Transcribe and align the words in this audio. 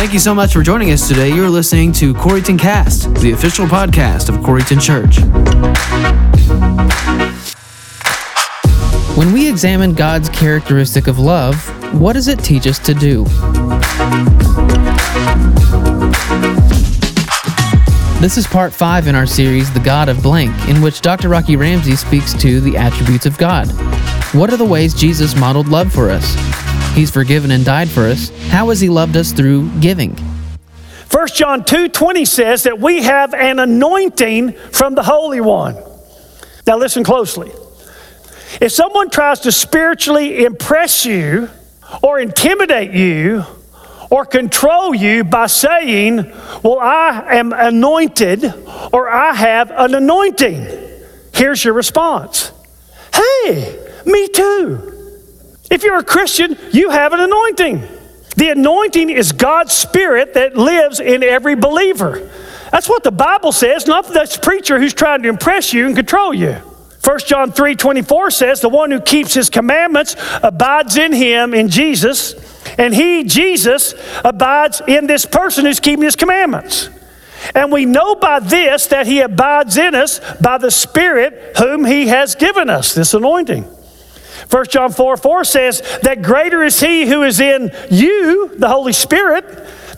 Thank 0.00 0.14
you 0.14 0.18
so 0.18 0.34
much 0.34 0.54
for 0.54 0.62
joining 0.62 0.92
us 0.92 1.06
today. 1.06 1.28
You're 1.28 1.50
listening 1.50 1.92
to 1.92 2.14
Coreyton 2.14 2.56
Cast, 2.56 3.14
the 3.16 3.32
official 3.32 3.66
podcast 3.66 4.30
of 4.30 4.42
Coreyton 4.42 4.80
Church. 4.80 5.18
When 9.14 9.30
we 9.34 9.46
examine 9.46 9.92
God's 9.92 10.30
characteristic 10.30 11.06
of 11.06 11.18
love, 11.18 11.54
what 11.92 12.14
does 12.14 12.28
it 12.28 12.38
teach 12.38 12.66
us 12.66 12.78
to 12.78 12.94
do? 12.94 13.24
This 18.20 18.38
is 18.38 18.46
part 18.46 18.72
five 18.72 19.06
in 19.06 19.14
our 19.14 19.26
series, 19.26 19.70
The 19.70 19.80
God 19.80 20.08
of 20.08 20.22
Blank, 20.22 20.66
in 20.66 20.80
which 20.80 21.02
Dr. 21.02 21.28
Rocky 21.28 21.56
Ramsey 21.56 21.94
speaks 21.94 22.32
to 22.40 22.62
the 22.62 22.74
attributes 22.74 23.26
of 23.26 23.36
God. 23.36 23.70
What 24.32 24.50
are 24.50 24.56
the 24.56 24.64
ways 24.64 24.94
Jesus 24.94 25.36
modeled 25.36 25.68
love 25.68 25.92
for 25.92 26.08
us? 26.08 26.34
He's 26.94 27.10
forgiven 27.10 27.50
and 27.50 27.64
died 27.64 27.88
for 27.88 28.02
us. 28.02 28.30
How 28.48 28.68
has 28.68 28.80
He 28.80 28.88
loved 28.88 29.16
us 29.16 29.32
through 29.32 29.70
giving? 29.80 30.16
1 31.10 31.28
John 31.34 31.64
2 31.64 31.88
20 31.88 32.24
says 32.24 32.64
that 32.64 32.78
we 32.78 33.02
have 33.02 33.34
an 33.34 33.58
anointing 33.58 34.52
from 34.52 34.94
the 34.94 35.02
Holy 35.02 35.40
One. 35.40 35.76
Now, 36.66 36.76
listen 36.76 37.02
closely. 37.02 37.50
If 38.60 38.72
someone 38.72 39.10
tries 39.10 39.40
to 39.40 39.52
spiritually 39.52 40.44
impress 40.44 41.04
you 41.04 41.48
or 42.02 42.20
intimidate 42.20 42.92
you 42.92 43.44
or 44.10 44.24
control 44.24 44.94
you 44.94 45.24
by 45.24 45.46
saying, 45.46 46.16
Well, 46.62 46.78
I 46.80 47.36
am 47.36 47.52
anointed 47.52 48.44
or 48.92 49.08
I 49.08 49.32
have 49.34 49.70
an 49.70 49.94
anointing, 49.94 50.66
here's 51.32 51.64
your 51.64 51.74
response 51.74 52.52
Hey, 53.12 53.78
me 54.04 54.28
too. 54.28 54.99
If 55.70 55.84
you're 55.84 55.98
a 55.98 56.04
Christian, 56.04 56.58
you 56.72 56.90
have 56.90 57.12
an 57.12 57.20
anointing. 57.20 57.86
The 58.36 58.50
anointing 58.50 59.10
is 59.10 59.32
God's 59.32 59.72
Spirit 59.72 60.34
that 60.34 60.56
lives 60.56 60.98
in 61.00 61.22
every 61.22 61.54
believer. 61.54 62.28
That's 62.72 62.88
what 62.88 63.04
the 63.04 63.10
Bible 63.10 63.52
says, 63.52 63.86
not 63.86 64.08
this 64.08 64.36
preacher 64.36 64.78
who's 64.78 64.94
trying 64.94 65.22
to 65.22 65.28
impress 65.28 65.72
you 65.72 65.86
and 65.86 65.96
control 65.96 66.34
you. 66.34 66.56
1 67.04 67.18
John 67.26 67.52
3 67.52 67.76
24 67.76 68.30
says, 68.30 68.60
The 68.60 68.68
one 68.68 68.90
who 68.90 69.00
keeps 69.00 69.34
his 69.34 69.50
commandments 69.50 70.16
abides 70.42 70.96
in 70.96 71.12
him, 71.12 71.54
in 71.54 71.68
Jesus, 71.68 72.34
and 72.78 72.94
he, 72.94 73.24
Jesus, 73.24 73.94
abides 74.24 74.82
in 74.86 75.06
this 75.06 75.24
person 75.24 75.64
who's 75.64 75.80
keeping 75.80 76.04
his 76.04 76.16
commandments. 76.16 76.90
And 77.54 77.72
we 77.72 77.86
know 77.86 78.14
by 78.14 78.38
this 78.38 78.86
that 78.88 79.06
he 79.06 79.20
abides 79.20 79.76
in 79.76 79.94
us 79.94 80.20
by 80.40 80.58
the 80.58 80.70
Spirit 80.70 81.56
whom 81.56 81.84
he 81.84 82.08
has 82.08 82.34
given 82.34 82.68
us, 82.68 82.94
this 82.94 83.14
anointing. 83.14 83.64
1 84.50 84.66
John 84.66 84.92
4 84.92 85.16
4 85.16 85.44
says 85.44 85.80
that 86.02 86.22
greater 86.22 86.62
is 86.62 86.80
he 86.80 87.06
who 87.06 87.22
is 87.22 87.40
in 87.40 87.70
you, 87.90 88.52
the 88.56 88.68
Holy 88.68 88.92
Spirit, 88.92 89.44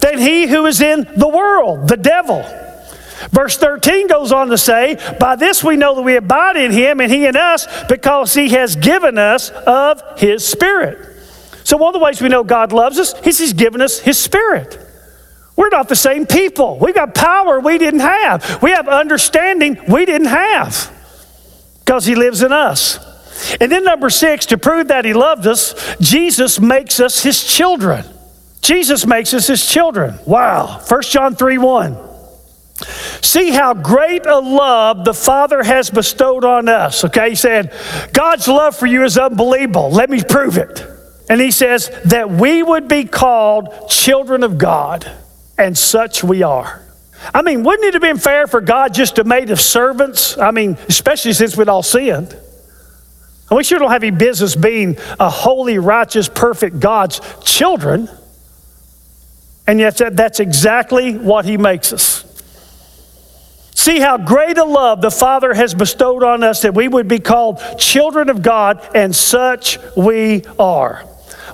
than 0.00 0.18
he 0.18 0.46
who 0.46 0.66
is 0.66 0.80
in 0.80 1.08
the 1.16 1.28
world, 1.28 1.88
the 1.88 1.96
devil. 1.96 2.44
Verse 3.30 3.56
13 3.56 4.08
goes 4.08 4.32
on 4.32 4.48
to 4.48 4.58
say, 4.58 4.98
By 5.18 5.36
this 5.36 5.64
we 5.64 5.76
know 5.76 5.94
that 5.94 6.02
we 6.02 6.16
abide 6.16 6.56
in 6.56 6.70
him 6.70 7.00
and 7.00 7.10
he 7.10 7.26
in 7.26 7.36
us 7.36 7.66
because 7.84 8.34
he 8.34 8.50
has 8.50 8.76
given 8.76 9.16
us 9.16 9.50
of 9.50 10.02
his 10.18 10.46
spirit. 10.46 11.08
So, 11.64 11.76
one 11.76 11.94
of 11.94 12.00
the 12.00 12.04
ways 12.04 12.20
we 12.20 12.28
know 12.28 12.42
God 12.42 12.72
loves 12.72 12.98
us 12.98 13.14
is 13.24 13.38
he's 13.38 13.52
given 13.52 13.80
us 13.80 14.00
his 14.00 14.18
spirit. 14.18 14.78
We're 15.54 15.68
not 15.68 15.88
the 15.88 15.96
same 15.96 16.26
people. 16.26 16.78
We've 16.80 16.94
got 16.94 17.14
power 17.14 17.60
we 17.60 17.78
didn't 17.78 18.00
have, 18.00 18.60
we 18.62 18.72
have 18.72 18.88
understanding 18.88 19.78
we 19.88 20.04
didn't 20.04 20.28
have 20.28 20.92
because 21.80 22.04
he 22.04 22.16
lives 22.16 22.42
in 22.42 22.52
us. 22.52 23.11
And 23.60 23.70
then, 23.70 23.84
number 23.84 24.10
six, 24.10 24.46
to 24.46 24.58
prove 24.58 24.88
that 24.88 25.04
he 25.04 25.12
loved 25.14 25.46
us, 25.46 25.74
Jesus 26.00 26.60
makes 26.60 27.00
us 27.00 27.22
his 27.22 27.42
children. 27.42 28.04
Jesus 28.60 29.06
makes 29.06 29.34
us 29.34 29.46
his 29.46 29.66
children. 29.66 30.18
Wow. 30.26 30.80
1 30.88 31.02
John 31.02 31.34
3 31.34 31.58
1. 31.58 31.96
See 33.20 33.50
how 33.50 33.74
great 33.74 34.26
a 34.26 34.38
love 34.38 35.04
the 35.04 35.14
Father 35.14 35.62
has 35.62 35.90
bestowed 35.90 36.44
on 36.44 36.68
us. 36.68 37.04
Okay, 37.04 37.30
he 37.30 37.36
said, 37.36 37.72
God's 38.12 38.48
love 38.48 38.76
for 38.76 38.86
you 38.86 39.04
is 39.04 39.18
unbelievable. 39.18 39.90
Let 39.90 40.10
me 40.10 40.22
prove 40.22 40.56
it. 40.56 40.84
And 41.30 41.40
he 41.40 41.50
says 41.50 41.90
that 42.06 42.30
we 42.30 42.62
would 42.62 42.88
be 42.88 43.04
called 43.04 43.88
children 43.88 44.42
of 44.42 44.58
God, 44.58 45.10
and 45.56 45.76
such 45.78 46.24
we 46.24 46.42
are. 46.42 46.82
I 47.32 47.42
mean, 47.42 47.62
wouldn't 47.62 47.86
it 47.86 47.94
have 47.94 48.02
been 48.02 48.18
fair 48.18 48.46
for 48.46 48.60
God 48.60 48.92
just 48.92 49.16
to 49.16 49.24
made 49.24 49.50
us 49.50 49.64
servants? 49.64 50.36
I 50.36 50.50
mean, 50.50 50.76
especially 50.88 51.32
since 51.32 51.56
we'd 51.56 51.68
all 51.68 51.82
sinned. 51.82 52.36
And 53.50 53.56
we 53.56 53.64
sure 53.64 53.78
don't 53.78 53.90
have 53.90 54.02
any 54.02 54.16
business 54.16 54.56
being 54.56 54.96
a 55.20 55.28
holy, 55.28 55.78
righteous, 55.78 56.28
perfect 56.28 56.80
God's 56.80 57.20
children. 57.44 58.08
And 59.66 59.78
yet, 59.78 59.96
that's 59.96 60.40
exactly 60.40 61.16
what 61.16 61.44
He 61.44 61.56
makes 61.56 61.92
us. 61.92 62.24
See 63.74 64.00
how 64.00 64.16
great 64.18 64.58
a 64.58 64.64
love 64.64 65.00
the 65.00 65.10
Father 65.10 65.54
has 65.54 65.74
bestowed 65.74 66.22
on 66.22 66.42
us 66.42 66.62
that 66.62 66.74
we 66.74 66.88
would 66.88 67.08
be 67.08 67.18
called 67.18 67.60
children 67.78 68.28
of 68.28 68.42
God, 68.42 68.80
and 68.94 69.14
such 69.14 69.78
we 69.96 70.44
are. 70.58 71.04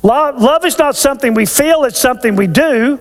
Love 0.03 0.65
is 0.65 0.79
not 0.79 0.95
something 0.95 1.35
we 1.35 1.47
feel, 1.47 1.85
it's 1.85 1.99
something 1.99 2.37
we 2.37 2.47
do. 2.47 3.01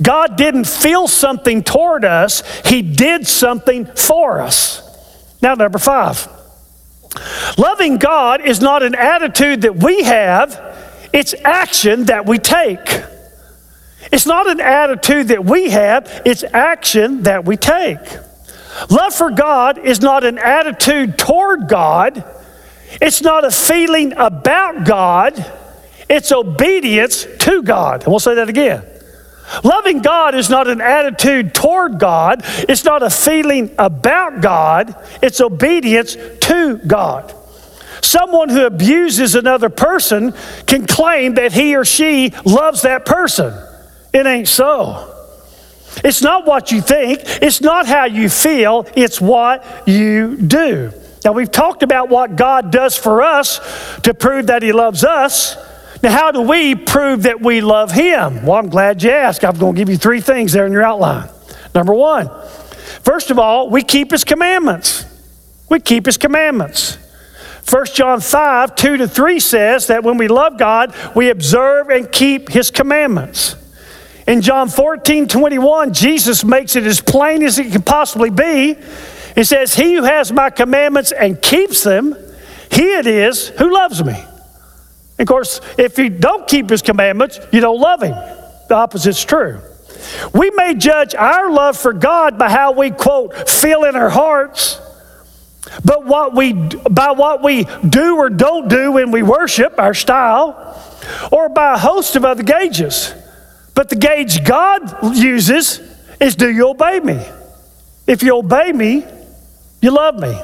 God 0.00 0.36
didn't 0.36 0.66
feel 0.66 1.08
something 1.08 1.62
toward 1.62 2.04
us, 2.04 2.42
He 2.64 2.82
did 2.82 3.26
something 3.26 3.86
for 3.86 4.40
us. 4.40 4.82
Now, 5.42 5.54
number 5.54 5.78
five. 5.78 6.28
Loving 7.58 7.98
God 7.98 8.40
is 8.40 8.60
not 8.60 8.82
an 8.82 8.94
attitude 8.94 9.62
that 9.62 9.76
we 9.76 10.02
have, 10.02 11.08
it's 11.12 11.34
action 11.44 12.04
that 12.04 12.26
we 12.26 12.38
take. 12.38 13.02
It's 14.12 14.26
not 14.26 14.48
an 14.48 14.60
attitude 14.60 15.28
that 15.28 15.44
we 15.44 15.70
have, 15.70 16.22
it's 16.24 16.42
action 16.44 17.22
that 17.24 17.44
we 17.44 17.56
take. 17.56 17.98
Love 18.88 19.14
for 19.14 19.30
God 19.30 19.78
is 19.78 20.00
not 20.00 20.24
an 20.24 20.38
attitude 20.38 21.18
toward 21.18 21.68
God, 21.68 22.24
it's 23.00 23.22
not 23.22 23.44
a 23.44 23.50
feeling 23.50 24.12
about 24.12 24.84
God, 24.84 25.44
it's 26.08 26.32
obedience 26.32 27.26
to 27.40 27.62
God. 27.62 28.02
And 28.02 28.10
we'll 28.10 28.18
say 28.20 28.34
that 28.34 28.48
again. 28.48 28.84
Loving 29.64 30.00
God 30.00 30.34
is 30.34 30.48
not 30.48 30.68
an 30.68 30.80
attitude 30.80 31.54
toward 31.54 31.98
God, 31.98 32.42
it's 32.68 32.84
not 32.84 33.02
a 33.02 33.10
feeling 33.10 33.74
about 33.78 34.40
God, 34.40 34.94
it's 35.22 35.40
obedience 35.40 36.16
to 36.42 36.78
God. 36.78 37.34
Someone 38.02 38.48
who 38.48 38.64
abuses 38.64 39.34
another 39.34 39.68
person 39.68 40.34
can 40.66 40.86
claim 40.86 41.34
that 41.34 41.52
he 41.52 41.76
or 41.76 41.84
she 41.84 42.32
loves 42.44 42.82
that 42.82 43.04
person. 43.04 43.54
It 44.12 44.26
ain't 44.26 44.48
so. 44.48 45.06
It's 46.04 46.22
not 46.22 46.46
what 46.46 46.72
you 46.72 46.80
think, 46.80 47.20
it's 47.24 47.60
not 47.60 47.86
how 47.86 48.04
you 48.04 48.28
feel, 48.28 48.86
it's 48.96 49.20
what 49.20 49.64
you 49.86 50.36
do. 50.36 50.92
Now, 51.24 51.32
we've 51.32 51.50
talked 51.50 51.82
about 51.82 52.08
what 52.08 52.36
God 52.36 52.72
does 52.72 52.96
for 52.96 53.22
us 53.22 53.60
to 54.02 54.14
prove 54.14 54.46
that 54.46 54.62
He 54.62 54.72
loves 54.72 55.04
us. 55.04 55.56
Now, 56.02 56.12
how 56.12 56.30
do 56.30 56.40
we 56.40 56.74
prove 56.74 57.24
that 57.24 57.40
we 57.40 57.60
love 57.60 57.92
Him? 57.92 58.46
Well, 58.46 58.56
I'm 58.56 58.68
glad 58.68 59.02
you 59.02 59.10
asked. 59.10 59.44
I'm 59.44 59.58
going 59.58 59.74
to 59.74 59.78
give 59.78 59.90
you 59.90 59.98
three 59.98 60.20
things 60.20 60.52
there 60.52 60.66
in 60.66 60.72
your 60.72 60.82
outline. 60.82 61.28
Number 61.74 61.92
one, 61.92 62.28
first 63.02 63.30
of 63.30 63.38
all, 63.38 63.68
we 63.68 63.82
keep 63.82 64.10
His 64.10 64.24
commandments. 64.24 65.04
We 65.68 65.78
keep 65.80 66.06
His 66.06 66.16
commandments. 66.16 66.96
1 67.68 67.86
John 67.94 68.20
5, 68.20 68.74
2 68.74 68.96
to 68.96 69.08
3 69.08 69.40
says 69.40 69.86
that 69.88 70.02
when 70.02 70.16
we 70.16 70.26
love 70.26 70.58
God, 70.58 70.94
we 71.14 71.30
observe 71.30 71.90
and 71.90 72.10
keep 72.10 72.48
His 72.48 72.70
commandments. 72.70 73.56
In 74.26 74.40
John 74.40 74.68
14, 74.68 75.28
21, 75.28 75.92
Jesus 75.92 76.44
makes 76.44 76.76
it 76.76 76.84
as 76.84 77.00
plain 77.00 77.42
as 77.42 77.58
it 77.58 77.72
can 77.72 77.82
possibly 77.82 78.30
be. 78.30 78.76
He 79.34 79.44
says, 79.44 79.74
He 79.74 79.94
who 79.94 80.04
has 80.04 80.32
my 80.32 80.50
commandments 80.50 81.12
and 81.12 81.40
keeps 81.40 81.82
them, 81.84 82.16
he 82.70 82.94
it 82.94 83.06
is 83.06 83.48
who 83.48 83.72
loves 83.72 84.02
me. 84.02 84.24
Of 85.20 85.26
course, 85.26 85.60
if 85.76 85.98
you 85.98 86.08
don't 86.08 86.48
keep 86.48 86.70
his 86.70 86.80
commandments, 86.80 87.38
you 87.52 87.60
don't 87.60 87.78
love 87.78 88.02
him. 88.02 88.14
The 88.68 88.76
opposite's 88.76 89.22
true. 89.22 89.60
We 90.32 90.50
may 90.50 90.74
judge 90.74 91.14
our 91.14 91.50
love 91.50 91.76
for 91.76 91.92
God 91.92 92.38
by 92.38 92.48
how 92.48 92.72
we, 92.72 92.90
quote, 92.90 93.48
feel 93.48 93.84
in 93.84 93.96
our 93.96 94.08
hearts, 94.08 94.80
but 95.84 96.06
what 96.06 96.34
we, 96.34 96.54
by 96.54 97.10
what 97.10 97.42
we 97.42 97.66
do 97.86 98.16
or 98.16 98.30
don't 98.30 98.68
do 98.68 98.92
when 98.92 99.10
we 99.10 99.22
worship, 99.22 99.78
our 99.78 99.92
style, 99.92 100.82
or 101.30 101.50
by 101.50 101.74
a 101.74 101.78
host 101.78 102.16
of 102.16 102.24
other 102.24 102.42
gauges. 102.42 103.14
But 103.74 103.90
the 103.90 103.96
gauge 103.96 104.42
God 104.42 105.16
uses 105.16 105.80
is 106.18 106.34
do 106.34 106.50
you 106.50 106.70
obey 106.70 106.98
me? 107.00 107.22
If 108.06 108.22
you 108.22 108.38
obey 108.38 108.72
me, 108.72 109.04
you 109.82 109.90
love 109.90 110.18
me. 110.18 110.40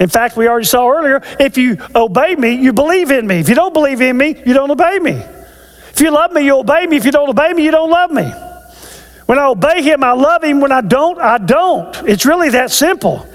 In 0.00 0.08
fact, 0.08 0.36
we 0.36 0.46
already 0.46 0.66
saw 0.66 0.88
earlier 0.88 1.22
if 1.40 1.56
you 1.56 1.76
obey 1.94 2.34
me, 2.36 2.54
you 2.54 2.72
believe 2.72 3.10
in 3.10 3.26
me. 3.26 3.40
If 3.40 3.48
you 3.48 3.54
don't 3.54 3.74
believe 3.74 4.00
in 4.00 4.16
me, 4.16 4.40
you 4.46 4.54
don't 4.54 4.70
obey 4.70 4.98
me. 4.98 5.22
If 5.90 6.00
you 6.00 6.10
love 6.10 6.32
me, 6.32 6.44
you 6.44 6.58
obey 6.58 6.86
me. 6.86 6.96
If 6.96 7.04
you 7.04 7.10
don't 7.10 7.28
obey 7.28 7.52
me, 7.52 7.64
you 7.64 7.72
don't 7.72 7.90
love 7.90 8.12
me. 8.12 8.30
When 9.26 9.38
I 9.38 9.46
obey 9.46 9.82
him, 9.82 10.04
I 10.04 10.12
love 10.12 10.44
him. 10.44 10.60
When 10.60 10.72
I 10.72 10.80
don't, 10.80 11.18
I 11.18 11.38
don't. 11.38 11.94
It's 12.08 12.24
really 12.24 12.50
that 12.50 12.70
simple. 12.70 13.26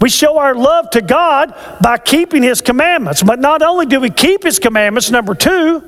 We 0.00 0.08
show 0.08 0.38
our 0.38 0.54
love 0.54 0.90
to 0.90 1.02
God 1.02 1.54
by 1.82 1.98
keeping 1.98 2.42
his 2.42 2.60
commandments. 2.60 3.22
But 3.22 3.40
not 3.40 3.62
only 3.62 3.86
do 3.86 4.00
we 4.00 4.10
keep 4.10 4.44
his 4.44 4.58
commandments, 4.58 5.10
number 5.10 5.34
two, 5.34 5.82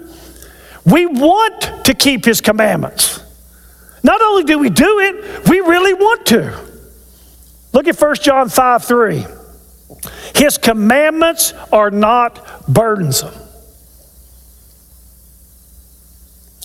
we 0.85 1.07
want 1.07 1.87
to 1.87 1.95
keep 1.95 2.25
his 2.25 2.41
commandments. 2.41 3.23
Not 4.03 4.21
only 4.21 4.45
do 4.45 4.59
we 4.59 4.71
do 4.71 4.99
it, 5.01 5.49
we 5.49 5.61
really 5.61 5.95
want 5.95 6.27
to. 6.27 6.67
Look 7.73 7.89
at 7.89 8.01
1 8.01 8.15
John 8.17 8.49
5 8.49 8.85
3. 8.85 9.27
His 10.35 10.59
commandments 10.59 11.53
are 11.73 11.91
not 11.91 12.67
burdensome. 12.69 13.35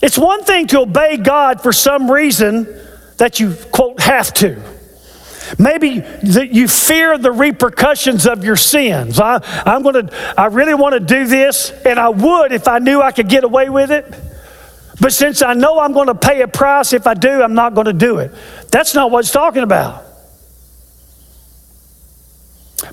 It's 0.01 0.17
one 0.17 0.43
thing 0.43 0.67
to 0.67 0.81
obey 0.81 1.17
God 1.17 1.61
for 1.61 1.71
some 1.71 2.09
reason 2.09 2.67
that 3.17 3.39
you, 3.39 3.55
quote, 3.71 4.01
have 4.01 4.33
to. 4.35 4.61
Maybe 5.59 5.99
that 5.99 6.49
you 6.51 6.67
fear 6.67 7.17
the 7.17 7.31
repercussions 7.31 8.25
of 8.25 8.43
your 8.43 8.55
sins. 8.55 9.19
I, 9.19 9.41
I'm 9.65 9.83
to, 9.83 10.33
I 10.37 10.45
really 10.47 10.73
want 10.73 10.93
to 10.93 10.99
do 10.99 11.25
this, 11.27 11.71
and 11.85 11.99
I 11.99 12.09
would 12.09 12.51
if 12.51 12.67
I 12.67 12.79
knew 12.79 13.01
I 13.01 13.11
could 13.11 13.29
get 13.29 13.43
away 13.43 13.69
with 13.69 13.91
it. 13.91 14.05
But 14.99 15.13
since 15.13 15.41
I 15.41 15.53
know 15.53 15.79
I'm 15.79 15.93
going 15.93 16.07
to 16.07 16.15
pay 16.15 16.41
a 16.41 16.47
price 16.47 16.93
if 16.93 17.07
I 17.07 17.13
do, 17.13 17.41
I'm 17.41 17.53
not 17.53 17.73
going 17.73 17.85
to 17.85 17.93
do 17.93 18.19
it. 18.19 18.31
That's 18.71 18.93
not 18.93 19.11
what 19.11 19.19
it's 19.19 19.31
talking 19.31 19.63
about. 19.63 20.03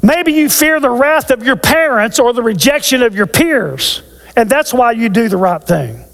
Maybe 0.02 0.32
you 0.32 0.48
fear 0.48 0.80
the 0.80 0.90
wrath 0.90 1.30
of 1.30 1.42
your 1.42 1.56
parents 1.56 2.18
or 2.18 2.32
the 2.32 2.42
rejection 2.42 3.02
of 3.02 3.14
your 3.14 3.26
peers, 3.26 4.02
and 4.36 4.48
that's 4.48 4.72
why 4.72 4.92
you 4.92 5.08
do 5.08 5.28
the 5.28 5.36
right 5.36 5.62
thing. 5.62 6.04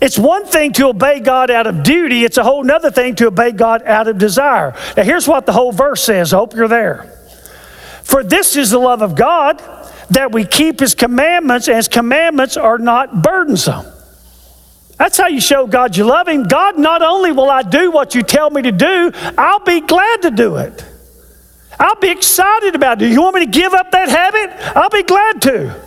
It's 0.00 0.18
one 0.18 0.44
thing 0.44 0.72
to 0.74 0.88
obey 0.88 1.20
God 1.20 1.50
out 1.50 1.66
of 1.66 1.82
duty, 1.82 2.24
it's 2.24 2.36
a 2.36 2.44
whole 2.44 2.70
other 2.70 2.90
thing 2.90 3.14
to 3.16 3.26
obey 3.28 3.52
God 3.52 3.82
out 3.84 4.08
of 4.08 4.18
desire. 4.18 4.74
Now, 4.96 5.02
here's 5.02 5.26
what 5.26 5.46
the 5.46 5.52
whole 5.52 5.72
verse 5.72 6.02
says. 6.04 6.32
I 6.32 6.36
hope 6.36 6.54
you're 6.54 6.68
there. 6.68 7.10
For 8.02 8.22
this 8.22 8.56
is 8.56 8.70
the 8.70 8.78
love 8.78 9.02
of 9.02 9.16
God, 9.16 9.62
that 10.10 10.32
we 10.32 10.44
keep 10.44 10.80
His 10.80 10.94
commandments, 10.94 11.68
and 11.68 11.76
His 11.76 11.88
commandments 11.88 12.56
are 12.56 12.78
not 12.78 13.22
burdensome. 13.22 13.86
That's 14.98 15.18
how 15.18 15.26
you 15.26 15.40
show 15.40 15.66
God 15.66 15.96
you 15.96 16.04
love 16.04 16.28
Him. 16.28 16.44
God, 16.44 16.78
not 16.78 17.02
only 17.02 17.32
will 17.32 17.50
I 17.50 17.62
do 17.62 17.90
what 17.90 18.14
you 18.14 18.22
tell 18.22 18.50
me 18.50 18.62
to 18.62 18.72
do, 18.72 19.10
I'll 19.36 19.64
be 19.64 19.80
glad 19.80 20.22
to 20.22 20.30
do 20.30 20.56
it. 20.56 20.84
I'll 21.78 21.96
be 21.96 22.10
excited 22.10 22.74
about 22.74 23.00
it. 23.02 23.10
You 23.10 23.22
want 23.22 23.36
me 23.36 23.46
to 23.46 23.50
give 23.50 23.74
up 23.74 23.90
that 23.90 24.08
habit? 24.08 24.50
I'll 24.76 24.90
be 24.90 25.02
glad 25.02 25.42
to. 25.42 25.84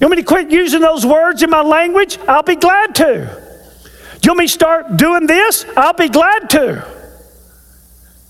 You 0.00 0.06
want 0.06 0.10
me 0.10 0.22
to 0.22 0.26
quit 0.26 0.50
using 0.50 0.80
those 0.80 1.06
words 1.06 1.42
in 1.42 1.50
my 1.50 1.62
language? 1.62 2.18
I'll 2.28 2.42
be 2.42 2.56
glad 2.56 2.94
to. 2.96 3.44
You 4.22 4.30
want 4.30 4.38
me 4.38 4.46
to 4.46 4.52
start 4.52 4.96
doing 4.96 5.26
this? 5.26 5.64
I'll 5.76 5.94
be 5.94 6.08
glad 6.08 6.50
to. 6.50 6.86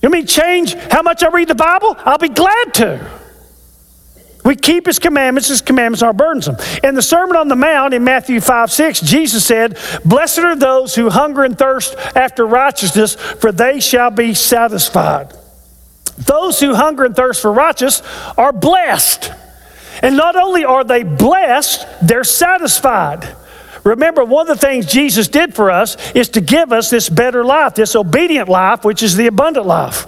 You 0.03 0.11
want 0.11 0.13
me 0.13 0.23
to 0.23 0.27
change 0.27 0.75
how 0.75 1.03
much 1.03 1.23
I 1.23 1.29
read 1.29 1.49
the 1.49 1.55
Bible? 1.55 1.97
I'll 1.99 2.19
be 2.19 2.29
glad 2.29 2.75
to. 2.75 3.11
We 4.45 4.55
keep 4.55 4.87
his 4.87 5.01
commandments, 5.01 5.49
his 5.49 5.61
commandments 5.61 6.03
are 6.03 6.13
burdensome. 6.13 6.57
In 6.85 6.95
the 6.95 7.03
Sermon 7.03 7.35
on 7.37 7.49
the 7.49 7.57
Mount 7.57 7.95
in 7.95 8.05
Matthew 8.05 8.41
5 8.41 8.71
6, 8.71 9.01
Jesus 9.01 9.45
said, 9.45 9.77
Blessed 10.05 10.39
are 10.39 10.55
those 10.55 10.95
who 10.95 11.11
hunger 11.11 11.43
and 11.43 11.59
thirst 11.59 11.97
after 12.15 12.47
righteousness, 12.47 13.17
for 13.17 13.51
they 13.51 13.81
shall 13.81 14.13
be 14.13 14.35
satisfied. 14.35 15.33
Those 16.19 16.61
who 16.61 16.75
hunger 16.75 17.05
and 17.05 17.15
thirst 17.15 17.43
for 17.43 17.53
righteousness 17.53 18.07
are 18.37 18.53
blessed. 18.53 19.33
And 20.03 20.17
not 20.17 20.37
only 20.37 20.65
are 20.65 20.85
they 20.85 21.03
blessed, 21.03 21.87
they're 22.03 22.25
satisfied. 22.25 23.37
Remember, 23.85 24.25
one 24.25 24.51
of 24.51 24.59
the 24.59 24.67
things 24.67 24.87
Jesus 24.87 25.29
did 25.29 25.55
for 25.55 25.71
us 25.71 25.97
is 26.13 26.31
to 26.31 26.41
give 26.41 26.73
us 26.73 26.91
this 26.91 27.09
better 27.09 27.45
life, 27.45 27.75
this 27.75 27.95
obedient 27.95 28.49
life, 28.49 28.85
which 28.85 29.03
is 29.03 29.17
the 29.17 29.27
abundant 29.27 29.67
life. 29.67 30.07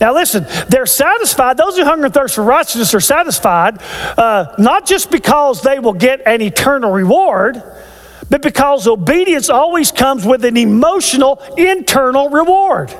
Now, 0.00 0.12
listen, 0.12 0.46
they're 0.68 0.86
satisfied. 0.86 1.56
Those 1.56 1.76
who 1.76 1.84
hunger 1.84 2.06
and 2.06 2.14
thirst 2.14 2.34
for 2.34 2.44
righteousness 2.44 2.94
are 2.94 3.00
satisfied, 3.00 3.80
uh, 4.18 4.54
not 4.58 4.86
just 4.86 5.10
because 5.10 5.62
they 5.62 5.78
will 5.78 5.94
get 5.94 6.22
an 6.26 6.42
eternal 6.42 6.90
reward, 6.90 7.62
but 8.28 8.42
because 8.42 8.86
obedience 8.86 9.48
always 9.48 9.90
comes 9.92 10.26
with 10.26 10.44
an 10.44 10.56
emotional 10.56 11.42
internal 11.56 12.28
reward. 12.30 12.92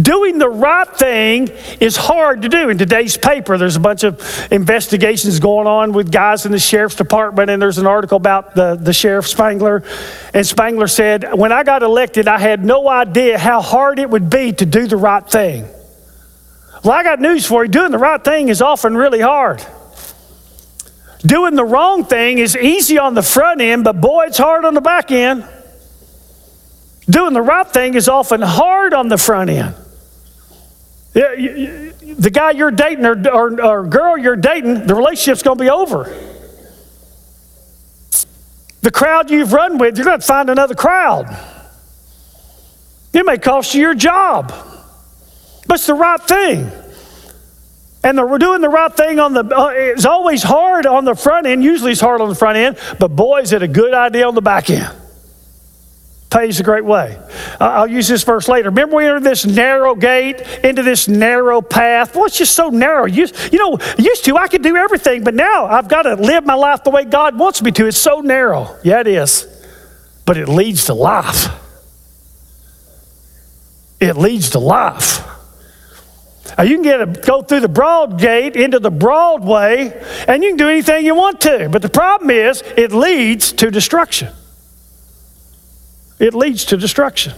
Doing 0.00 0.38
the 0.38 0.48
right 0.48 0.88
thing 0.88 1.48
is 1.80 1.96
hard 1.96 2.42
to 2.42 2.48
do. 2.48 2.68
In 2.68 2.78
today's 2.78 3.16
paper, 3.16 3.58
there's 3.58 3.76
a 3.76 3.80
bunch 3.80 4.04
of 4.04 4.20
investigations 4.50 5.40
going 5.40 5.66
on 5.66 5.92
with 5.92 6.10
guys 6.10 6.46
in 6.46 6.52
the 6.52 6.58
sheriff's 6.58 6.96
department, 6.96 7.50
and 7.50 7.60
there's 7.60 7.78
an 7.78 7.86
article 7.86 8.16
about 8.16 8.54
the, 8.54 8.76
the 8.76 8.92
sheriff 8.92 9.26
Spangler. 9.26 9.82
And 10.34 10.46
Spangler 10.46 10.88
said, 10.88 11.34
When 11.34 11.52
I 11.52 11.62
got 11.62 11.82
elected, 11.82 12.28
I 12.28 12.38
had 12.38 12.64
no 12.64 12.88
idea 12.88 13.38
how 13.38 13.60
hard 13.60 13.98
it 13.98 14.10
would 14.10 14.30
be 14.30 14.52
to 14.52 14.66
do 14.66 14.86
the 14.86 14.96
right 14.96 15.28
thing. 15.28 15.66
Well, 16.84 16.92
I 16.92 17.02
got 17.02 17.20
news 17.20 17.46
for 17.46 17.64
you 17.64 17.70
doing 17.70 17.92
the 17.92 17.98
right 17.98 18.22
thing 18.22 18.48
is 18.48 18.60
often 18.60 18.96
really 18.96 19.20
hard. 19.20 19.64
Doing 21.24 21.54
the 21.54 21.64
wrong 21.64 22.04
thing 22.04 22.38
is 22.38 22.56
easy 22.56 22.98
on 22.98 23.14
the 23.14 23.22
front 23.22 23.60
end, 23.60 23.84
but 23.84 24.00
boy, 24.00 24.24
it's 24.24 24.38
hard 24.38 24.64
on 24.64 24.74
the 24.74 24.80
back 24.80 25.12
end. 25.12 25.46
Doing 27.08 27.32
the 27.34 27.42
right 27.42 27.66
thing 27.66 27.94
is 27.94 28.08
often 28.08 28.40
hard 28.40 28.94
on 28.94 29.08
the 29.08 29.18
front 29.18 29.50
end. 29.50 29.74
The 31.14 32.30
guy 32.32 32.52
you're 32.52 32.70
dating 32.70 33.04
or, 33.04 33.28
or, 33.28 33.62
or 33.62 33.86
girl 33.86 34.16
you're 34.16 34.36
dating, 34.36 34.86
the 34.86 34.94
relationship's 34.94 35.42
going 35.42 35.58
to 35.58 35.64
be 35.64 35.70
over. 35.70 36.04
The 38.82 38.90
crowd 38.90 39.30
you've 39.30 39.52
run 39.52 39.78
with, 39.78 39.96
you're 39.96 40.04
going 40.04 40.20
to 40.20 40.26
find 40.26 40.48
another 40.48 40.74
crowd. 40.74 41.26
It 43.12 43.26
may 43.26 43.38
cost 43.38 43.74
you 43.74 43.80
your 43.80 43.94
job, 43.94 44.48
but 45.66 45.74
it's 45.74 45.86
the 45.86 45.94
right 45.94 46.20
thing. 46.20 46.70
And 48.04 48.18
the, 48.18 48.26
we're 48.26 48.38
doing 48.38 48.60
the 48.60 48.68
right 48.68 48.92
thing 48.92 49.20
on 49.20 49.32
the, 49.32 49.44
uh, 49.44 49.68
it's 49.68 50.06
always 50.06 50.42
hard 50.42 50.86
on 50.86 51.04
the 51.04 51.14
front 51.14 51.46
end. 51.46 51.62
Usually 51.62 51.92
it's 51.92 52.00
hard 52.00 52.20
on 52.20 52.28
the 52.28 52.34
front 52.34 52.56
end, 52.56 52.78
but 52.98 53.08
boy, 53.08 53.40
is 53.40 53.52
it 53.52 53.62
a 53.62 53.68
good 53.68 53.94
idea 53.94 54.26
on 54.26 54.34
the 54.34 54.42
back 54.42 54.70
end 54.70 54.92
pays 56.32 56.58
a 56.60 56.62
great 56.62 56.84
way. 56.84 57.18
I'll 57.60 57.86
use 57.86 58.08
this 58.08 58.24
verse 58.24 58.48
later. 58.48 58.70
Remember, 58.70 58.96
we 58.96 59.04
entered 59.04 59.22
this 59.22 59.44
narrow 59.44 59.94
gate 59.94 60.40
into 60.64 60.82
this 60.82 61.06
narrow 61.06 61.60
path. 61.60 62.16
Well, 62.16 62.24
it's 62.24 62.38
just 62.38 62.54
so 62.54 62.70
narrow. 62.70 63.04
You, 63.04 63.28
you 63.52 63.58
know, 63.58 63.78
used 63.98 64.24
to 64.24 64.36
I 64.38 64.48
could 64.48 64.62
do 64.62 64.74
everything, 64.76 65.24
but 65.24 65.34
now 65.34 65.66
I've 65.66 65.88
got 65.88 66.02
to 66.02 66.14
live 66.14 66.44
my 66.46 66.54
life 66.54 66.84
the 66.84 66.90
way 66.90 67.04
God 67.04 67.38
wants 67.38 67.60
me 67.60 67.70
to. 67.72 67.86
It's 67.86 67.98
so 67.98 68.20
narrow. 68.20 68.74
Yeah, 68.82 69.00
it 69.00 69.06
is. 69.06 69.46
But 70.24 70.38
it 70.38 70.48
leads 70.48 70.86
to 70.86 70.94
life. 70.94 71.48
It 74.00 74.16
leads 74.16 74.50
to 74.50 74.58
life. 74.58 75.28
Now, 76.56 76.64
you 76.64 76.76
can 76.76 76.82
get 76.82 77.00
a, 77.00 77.06
go 77.06 77.42
through 77.42 77.60
the 77.60 77.68
broad 77.68 78.18
gate 78.18 78.56
into 78.56 78.78
the 78.78 78.90
broad 78.90 79.44
way, 79.44 80.02
and 80.26 80.42
you 80.42 80.50
can 80.50 80.56
do 80.56 80.68
anything 80.68 81.04
you 81.04 81.14
want 81.14 81.42
to. 81.42 81.68
But 81.70 81.82
the 81.82 81.88
problem 81.90 82.30
is, 82.30 82.62
it 82.76 82.92
leads 82.92 83.52
to 83.52 83.70
destruction 83.70 84.32
it 86.22 86.34
leads 86.34 86.64
to 86.66 86.76
destruction. 86.76 87.34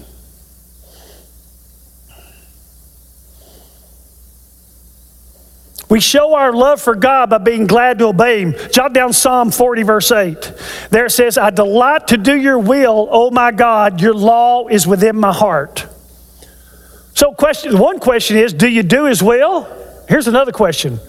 We 5.88 6.00
show 6.00 6.34
our 6.34 6.52
love 6.52 6.82
for 6.82 6.94
God 6.94 7.30
by 7.30 7.38
being 7.38 7.66
glad 7.66 7.98
to 8.00 8.08
obey 8.08 8.42
Him. 8.42 8.54
Jot 8.72 8.92
down 8.92 9.14
Psalm 9.14 9.50
40, 9.50 9.82
verse 9.84 10.12
8. 10.12 10.52
There 10.90 11.06
it 11.06 11.10
says, 11.10 11.38
I 11.38 11.48
delight 11.48 12.08
to 12.08 12.18
do 12.18 12.36
your 12.36 12.58
will, 12.58 13.08
O 13.10 13.30
my 13.30 13.52
God, 13.52 14.02
your 14.02 14.12
law 14.12 14.66
is 14.66 14.86
within 14.86 15.16
my 15.16 15.32
heart. 15.32 15.86
So, 17.14 17.32
question, 17.32 17.78
one 17.78 18.00
question 18.00 18.36
is, 18.36 18.52
do 18.52 18.68
you 18.68 18.82
do 18.82 19.06
His 19.06 19.22
will? 19.22 19.66
Here's 20.08 20.28
another 20.28 20.52
question 20.52 21.00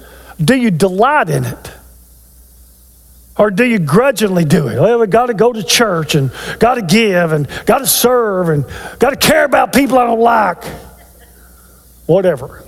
Do 0.42 0.56
you 0.56 0.72
delight 0.72 1.30
in 1.30 1.44
it? 1.44 1.75
Or 3.38 3.52
do 3.52 3.66
you 3.66 3.80
grudgingly 3.80 4.46
do 4.46 4.68
it? 4.70 4.80
Well, 4.80 5.00
we 5.00 5.08
got 5.08 5.26
to 5.26 5.34
go 5.34 5.52
to 5.52 5.62
church 5.62 6.16
and 6.16 6.32
got 6.60 6.76
to 6.76 6.82
give 6.82 7.34
and 7.34 7.48
got 7.66 7.80
to 7.80 7.88
serve 7.88 8.50
and 8.50 8.66
got 9.00 9.10
to 9.10 9.18
care 9.18 9.44
about 9.44 9.74
people 9.74 10.00
I 10.00 10.06
don't 10.06 10.22
like. 10.22 10.64
Whatever. 12.06 12.64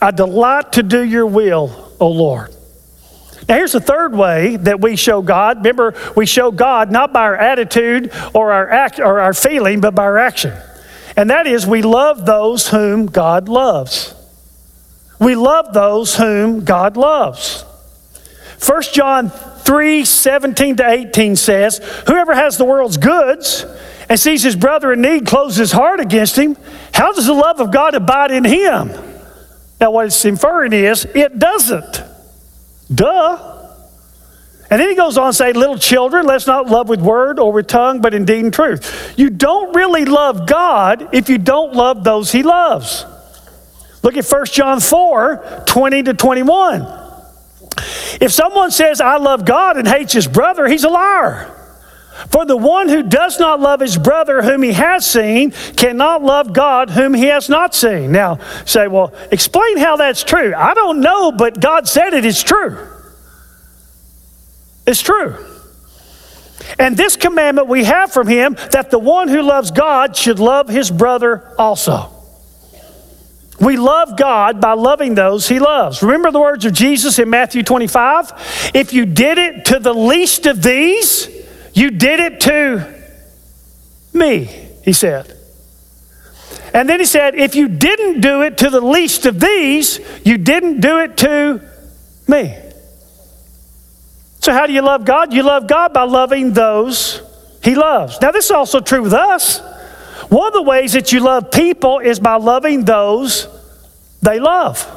I 0.00 0.10
delight 0.10 0.72
to 0.72 0.82
do 0.82 1.02
your 1.02 1.26
will, 1.26 1.92
O 2.00 2.08
Lord. 2.08 2.54
Now, 3.46 3.56
here's 3.56 3.72
the 3.72 3.80
third 3.80 4.14
way 4.14 4.56
that 4.56 4.80
we 4.80 4.96
show 4.96 5.20
God. 5.20 5.58
Remember, 5.58 5.94
we 6.16 6.24
show 6.24 6.50
God 6.50 6.90
not 6.90 7.12
by 7.12 7.22
our 7.22 7.36
attitude 7.36 8.12
or 8.32 8.52
our, 8.52 8.70
act, 8.70 9.00
or 9.00 9.20
our 9.20 9.34
feeling, 9.34 9.80
but 9.80 9.94
by 9.94 10.04
our 10.04 10.18
action. 10.18 10.54
And 11.16 11.28
that 11.28 11.46
is, 11.46 11.66
we 11.66 11.82
love 11.82 12.24
those 12.24 12.68
whom 12.68 13.06
God 13.06 13.48
loves. 13.48 14.14
We 15.18 15.34
love 15.34 15.74
those 15.74 16.16
whom 16.16 16.64
God 16.64 16.96
loves. 16.96 17.64
1 18.64 18.82
John 18.92 19.30
3 19.30 20.04
17 20.04 20.76
to 20.76 20.88
18 20.88 21.36
says, 21.36 21.78
Whoever 22.06 22.34
has 22.34 22.58
the 22.58 22.64
world's 22.64 22.96
goods 22.96 23.64
and 24.08 24.18
sees 24.18 24.42
his 24.42 24.56
brother 24.56 24.92
in 24.92 25.00
need 25.00 25.26
closes 25.26 25.56
his 25.56 25.72
heart 25.72 26.00
against 26.00 26.36
him, 26.36 26.56
how 26.92 27.12
does 27.12 27.26
the 27.26 27.32
love 27.32 27.60
of 27.60 27.72
God 27.72 27.94
abide 27.94 28.30
in 28.30 28.44
him? 28.44 28.90
Now, 29.80 29.92
what 29.92 30.06
it's 30.06 30.24
inferring 30.24 30.74
is, 30.74 31.06
it 31.06 31.38
doesn't. 31.38 32.02
Duh. 32.94 33.56
And 34.68 34.80
then 34.80 34.88
he 34.88 34.94
goes 34.94 35.16
on 35.16 35.30
to 35.30 35.32
say, 35.32 35.52
Little 35.52 35.78
children, 35.78 36.26
let's 36.26 36.46
not 36.46 36.66
love 36.66 36.88
with 36.88 37.00
word 37.00 37.38
or 37.38 37.52
with 37.52 37.66
tongue, 37.66 38.00
but 38.00 38.12
in 38.12 38.24
deed 38.24 38.44
and 38.44 38.52
truth. 38.52 39.14
You 39.16 39.30
don't 39.30 39.74
really 39.74 40.04
love 40.04 40.46
God 40.46 41.08
if 41.14 41.28
you 41.28 41.38
don't 41.38 41.74
love 41.74 42.04
those 42.04 42.30
he 42.30 42.42
loves. 42.42 43.06
Look 44.02 44.16
at 44.16 44.26
1 44.26 44.46
John 44.46 44.80
4 44.80 45.64
20 45.66 46.02
to 46.04 46.14
21. 46.14 47.09
If 48.20 48.32
someone 48.32 48.70
says, 48.70 49.00
I 49.00 49.16
love 49.16 49.44
God 49.44 49.76
and 49.76 49.86
hates 49.86 50.12
his 50.12 50.26
brother, 50.26 50.66
he's 50.66 50.84
a 50.84 50.88
liar. 50.88 51.56
For 52.28 52.44
the 52.44 52.56
one 52.56 52.88
who 52.88 53.02
does 53.02 53.38
not 53.40 53.60
love 53.60 53.80
his 53.80 53.96
brother 53.96 54.42
whom 54.42 54.62
he 54.62 54.72
has 54.72 55.06
seen 55.06 55.52
cannot 55.52 56.22
love 56.22 56.52
God 56.52 56.90
whom 56.90 57.14
he 57.14 57.26
has 57.26 57.48
not 57.48 57.74
seen. 57.74 58.12
Now, 58.12 58.38
say, 58.66 58.88
well, 58.88 59.14
explain 59.30 59.78
how 59.78 59.96
that's 59.96 60.22
true. 60.22 60.54
I 60.54 60.74
don't 60.74 61.00
know, 61.00 61.32
but 61.32 61.60
God 61.60 61.88
said 61.88 62.12
it 62.12 62.24
is 62.26 62.42
true. 62.42 62.86
It's 64.86 65.00
true. 65.00 65.46
And 66.78 66.96
this 66.96 67.16
commandment 67.16 67.68
we 67.68 67.84
have 67.84 68.12
from 68.12 68.28
him 68.28 68.56
that 68.72 68.90
the 68.90 68.98
one 68.98 69.28
who 69.28 69.42
loves 69.42 69.70
God 69.70 70.14
should 70.16 70.38
love 70.38 70.68
his 70.68 70.90
brother 70.90 71.54
also. 71.58 72.19
We 73.60 73.76
love 73.76 74.16
God 74.16 74.60
by 74.60 74.72
loving 74.72 75.14
those 75.14 75.48
he 75.48 75.58
loves. 75.58 76.02
Remember 76.02 76.30
the 76.30 76.40
words 76.40 76.64
of 76.64 76.72
Jesus 76.72 77.18
in 77.18 77.28
Matthew 77.28 77.62
25? 77.62 78.70
If 78.74 78.92
you 78.92 79.04
did 79.04 79.38
it 79.38 79.66
to 79.66 79.78
the 79.78 79.92
least 79.92 80.46
of 80.46 80.62
these, 80.62 81.28
you 81.74 81.90
did 81.90 82.20
it 82.20 82.40
to 82.40 83.02
me, 84.14 84.44
he 84.84 84.92
said. 84.92 85.36
And 86.72 86.88
then 86.88 87.00
he 87.00 87.06
said, 87.06 87.34
if 87.34 87.54
you 87.54 87.68
didn't 87.68 88.20
do 88.20 88.42
it 88.42 88.58
to 88.58 88.70
the 88.70 88.80
least 88.80 89.26
of 89.26 89.40
these, 89.40 90.00
you 90.24 90.38
didn't 90.38 90.80
do 90.80 90.98
it 91.00 91.16
to 91.18 91.60
me. 92.26 92.56
So, 94.40 94.54
how 94.54 94.66
do 94.66 94.72
you 94.72 94.80
love 94.80 95.04
God? 95.04 95.34
You 95.34 95.42
love 95.42 95.66
God 95.66 95.92
by 95.92 96.04
loving 96.04 96.52
those 96.54 97.22
He 97.62 97.74
loves. 97.74 98.20
Now, 98.22 98.30
this 98.30 98.46
is 98.46 98.50
also 98.50 98.80
true 98.80 99.02
with 99.02 99.12
us. 99.12 99.60
One 100.30 100.46
of 100.46 100.54
the 100.54 100.62
ways 100.62 100.94
that 100.94 101.12
you 101.12 101.20
love 101.20 101.50
people 101.50 101.98
is 101.98 102.18
by 102.18 102.36
loving 102.36 102.84
those 102.84 103.48
they 104.22 104.40
love. 104.40 104.96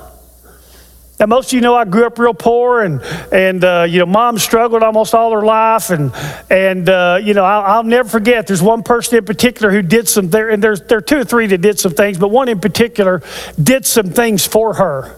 Now, 1.19 1.27
most 1.27 1.47
of 1.47 1.53
you 1.53 1.61
know 1.61 1.75
I 1.75 1.85
grew 1.85 2.05
up 2.05 2.17
real 2.17 2.33
poor, 2.33 2.81
and 2.81 3.01
and 3.31 3.63
uh, 3.63 3.85
you 3.87 3.99
know, 3.99 4.05
mom 4.05 4.37
struggled 4.37 4.83
almost 4.83 5.13
all 5.13 5.31
her 5.31 5.43
life, 5.43 5.89
and 5.89 6.11
and 6.49 6.89
uh, 6.89 7.19
you 7.21 7.33
know, 7.33 7.45
I'll, 7.45 7.77
I'll, 7.77 7.83
never 7.83 8.09
forget. 8.09 8.47
There's 8.47 8.61
one 8.61 8.83
person 8.83 9.17
in 9.17 9.25
particular 9.25 9.71
who 9.71 9.81
did 9.81 10.09
some 10.09 10.29
there, 10.29 10.49
and 10.49 10.61
there's 10.61 10.81
there 10.81 10.97
are 10.97 11.01
two 11.01 11.19
or 11.19 11.23
three 11.23 11.47
that 11.47 11.59
did 11.59 11.79
some 11.79 11.93
things, 11.93 12.17
but 12.17 12.29
one 12.29 12.49
in 12.49 12.59
particular 12.59 13.21
did 13.61 13.85
some 13.85 14.09
things 14.09 14.45
for 14.45 14.73
her 14.73 15.15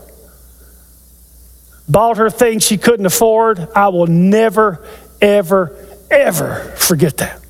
bought 1.87 2.17
her 2.17 2.29
things 2.29 2.63
she 2.63 2.77
couldn't 2.77 3.05
afford. 3.05 3.59
I 3.75 3.89
will 3.89 4.07
never, 4.07 4.85
ever, 5.21 5.75
ever 6.09 6.73
forget 6.77 7.17
that. 7.17 7.44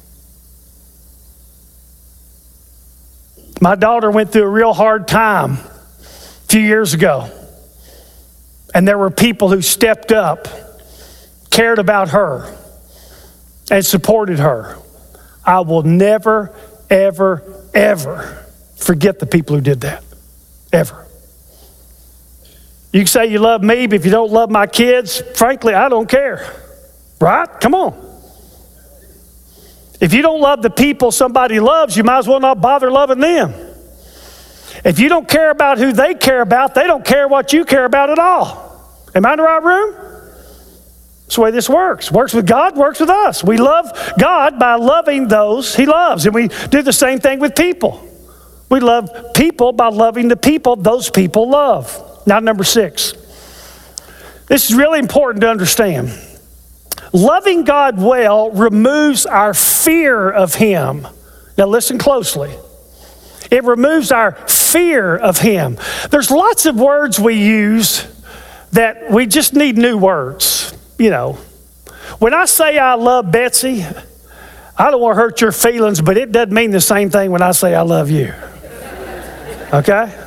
My 3.66 3.74
daughter 3.74 4.12
went 4.12 4.32
through 4.32 4.44
a 4.44 4.48
real 4.48 4.74
hard 4.74 5.08
time 5.08 5.54
a 5.54 6.48
few 6.48 6.62
years 6.62 6.94
ago, 6.94 7.32
and 8.76 8.88
there 8.88 9.00
were 9.00 9.10
people 9.10 9.50
who 9.50 9.64
stepped 9.64 10.12
up, 10.12 10.48
cared 11.50 11.80
about 11.80 12.10
her, 12.10 12.56
and 13.72 13.84
supported 13.84 14.38
her. 14.38 14.78
I 15.44 15.62
will 15.62 15.82
never, 15.82 16.56
ever, 16.92 17.42
ever 17.74 18.46
forget 18.76 19.18
the 19.18 19.26
people 19.26 19.56
who 19.56 19.64
did 19.64 19.82
that. 19.82 20.04
Ever. 20.72 21.08
You 22.94 23.00
can 23.00 23.08
say 23.08 23.26
you 23.26 23.40
love 23.40 23.64
me, 23.64 23.88
but 23.88 23.96
if 23.96 24.06
you 24.06 24.12
don't 24.12 24.32
love 24.32 24.52
my 24.52 24.68
kids, 24.68 25.24
frankly, 25.34 25.74
I 25.74 25.90
don't 25.90 26.08
care. 26.08 26.54
Right? 27.20 27.50
Come 27.62 27.74
on. 27.74 28.05
If 30.06 30.14
you 30.14 30.22
don't 30.22 30.40
love 30.40 30.62
the 30.62 30.70
people 30.70 31.12
somebody 31.12 31.60
loves, 31.60 31.98
you 31.98 32.04
might 32.04 32.20
as 32.20 32.28
well 32.28 32.40
not 32.40 32.62
bother 32.62 32.92
loving 32.92 33.18
them. 33.18 33.56
If 34.86 35.00
you 35.00 35.10
don't 35.10 35.28
care 35.28 35.50
about 35.50 35.80
who 35.80 35.94
they 35.94 36.14
care 36.14 36.42
about, 36.42 36.76
they 36.76 36.86
don't 36.86 37.04
care 37.04 37.28
what 37.28 37.54
you 37.54 37.66
care 37.66 37.86
about 37.86 38.12
at 38.12 38.20
all. 38.20 39.02
Am 39.16 39.26
I 39.26 39.32
in 39.32 39.38
the 39.38 39.44
right 39.44 39.64
room? 39.64 39.96
That's 41.24 41.34
the 41.34 41.42
way 41.42 41.50
this 41.50 41.68
works. 41.68 42.12
Works 42.12 42.36
with 42.36 42.46
God, 42.46 42.78
works 42.78 43.00
with 43.00 43.10
us. 43.10 43.44
We 43.44 43.58
love 43.58 44.14
God 44.20 44.60
by 44.60 44.76
loving 44.76 45.28
those 45.28 45.76
He 45.76 45.88
loves. 45.88 46.28
And 46.28 46.36
we 46.36 46.50
do 46.70 46.84
the 46.84 46.94
same 46.94 47.18
thing 47.18 47.40
with 47.40 47.56
people. 47.56 48.08
We 48.70 48.82
love 48.82 49.10
people 49.34 49.72
by 49.72 49.88
loving 49.88 50.28
the 50.28 50.38
people 50.38 50.76
those 50.76 51.10
people 51.10 51.50
love. 51.50 52.22
Now, 52.28 52.40
number 52.40 52.64
six. 52.64 53.14
This 54.46 54.70
is 54.70 54.76
really 54.76 55.00
important 55.00 55.42
to 55.42 55.50
understand. 55.50 56.12
Loving 57.12 57.64
God 57.64 57.98
well 57.98 58.52
removes 58.52 59.26
our 59.26 59.54
fear 59.86 60.30
of 60.30 60.56
Him. 60.56 61.08
Now, 61.58 61.68
listen 61.68 61.98
closely. 61.98 62.54
It 63.52 63.64
removes 63.64 64.12
our 64.12 64.34
fear 64.48 65.16
of 65.16 65.40
Him. 65.40 65.78
There's 66.10 66.32
lots 66.32 66.66
of 66.66 66.76
words 66.78 67.20
we 67.20 67.36
use 67.36 68.06
that 68.72 69.12
we 69.12 69.28
just 69.28 69.54
need 69.54 69.78
new 69.78 69.98
words. 69.98 70.74
You 70.98 71.12
know, 71.12 71.34
when 72.20 72.34
I 72.34 72.46
say 72.46 72.78
I 72.78 72.96
love 72.96 73.32
Betsy, 73.32 73.86
I 74.78 74.92
don't 74.92 75.00
want 75.00 75.16
to 75.16 75.22
hurt 75.22 75.42
your 75.42 75.52
feelings, 75.52 76.02
but 76.02 76.18
it 76.18 76.32
doesn't 76.32 76.54
mean 76.54 76.72
the 76.72 76.82
same 76.82 77.10
thing 77.10 77.32
when 77.32 77.42
I 77.42 77.52
say 77.52 77.76
I 77.76 77.82
love 77.82 78.10
you. 78.10 78.34
Okay? 79.72 80.22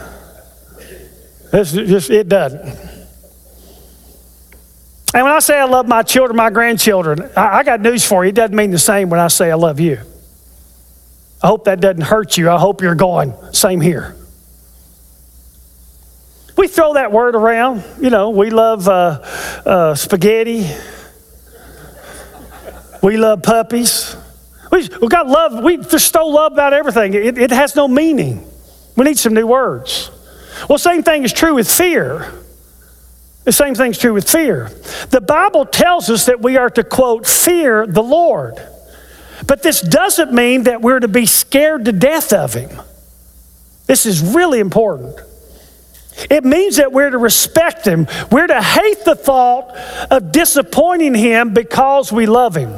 It's 1.53 1.73
just, 1.73 2.11
it 2.11 2.29
doesn't. 2.29 2.88
And 5.15 5.25
when 5.25 5.33
I 5.33 5.39
say 5.39 5.59
I 5.59 5.65
love 5.65 5.89
my 5.89 6.03
children, 6.03 6.37
my 6.37 6.51
grandchildren, 6.51 7.31
I, 7.37 7.59
I 7.59 7.65
got 7.65 7.81
news 7.81 8.07
for 8.07 8.25
you. 8.25 8.29
It 8.29 8.35
doesn't 8.35 8.55
mean 8.55 8.71
the 8.71 8.79
same 8.79 9.09
when 9.09 9.21
I 9.21 9.29
say 9.29 9.51
I 9.51 9.55
love 9.55 9.81
you. 9.81 9.99
I 11.43 11.47
hope 11.47 11.65
that 11.65 11.81
doesn't 11.81 12.03
hurt 12.03 12.37
you. 12.37 12.51
I 12.51 12.59
hope 12.59 12.83
you're 12.83 12.95
going, 12.95 13.33
same 13.53 13.81
here. 13.81 14.17
We 16.57 16.67
throw 16.67 16.95
that 16.95 17.13
word 17.13 17.37
around. 17.37 17.85
You 18.01 18.11
know, 18.11 18.31
we 18.31 18.51
love 18.51 18.89
uh, 18.89 19.21
uh, 19.65 19.95
spaghetti. 19.95 20.69
We 23.01 23.17
love 23.17 23.45
puppies. 23.45 24.17
We, 24.73 24.89
we 25.01 25.09
got 25.09 25.29
love. 25.29 25.63
We 25.63 25.77
just 25.77 26.13
throw 26.13 26.27
love 26.27 26.53
about 26.53 26.73
everything. 26.73 27.15
It, 27.15 27.39
it 27.39 27.51
has 27.53 27.77
no 27.77 27.87
meaning. 27.87 28.45
We 28.97 29.05
need 29.05 29.19
some 29.19 29.35
new 29.35 29.47
words. 29.47 30.11
Well, 30.69 30.79
same 30.79 31.05
thing 31.05 31.23
is 31.23 31.33
true 31.33 31.55
with 31.55 31.71
fear. 31.71 32.33
The 33.49 33.53
same 33.53 33.75
thing's 33.75 33.97
true 33.97 34.13
with 34.13 34.29
fear. 34.29 34.71
The 35.09 35.23
Bible 35.23 35.65
tells 35.65 36.11
us 36.11 36.27
that 36.27 36.43
we 36.43 36.59
are 36.59 36.69
to, 36.69 36.85
quote, 36.85 37.27
fear 37.27 37.87
the 37.87 38.03
Lord. 38.03 38.63
But 39.47 39.63
this 39.63 39.81
doesn't 39.81 40.35
mean 40.35 40.65
that 40.65 40.83
we're 40.83 41.01
to 41.01 41.09
be 41.09 41.25
scared 41.25 41.87
to 41.87 41.93
death 41.93 42.35
of 42.35 42.53
Him. 42.53 42.83
This 43.87 44.05
is 44.05 44.21
really 44.21 44.61
important. 44.61 45.19
It 46.31 46.45
means 46.45 46.77
that 46.77 46.93
we're 46.93 47.11
to 47.11 47.19
respect 47.19 47.87
Him. 47.87 48.07
We're 48.31 48.47
to 48.47 48.63
hate 48.63 49.05
the 49.05 49.15
thought 49.15 49.77
of 50.11 50.33
disappointing 50.33 51.15
Him 51.15 51.55
because 51.55 52.13
we 52.13 52.27
love 52.27 52.57
Him. 52.57 52.73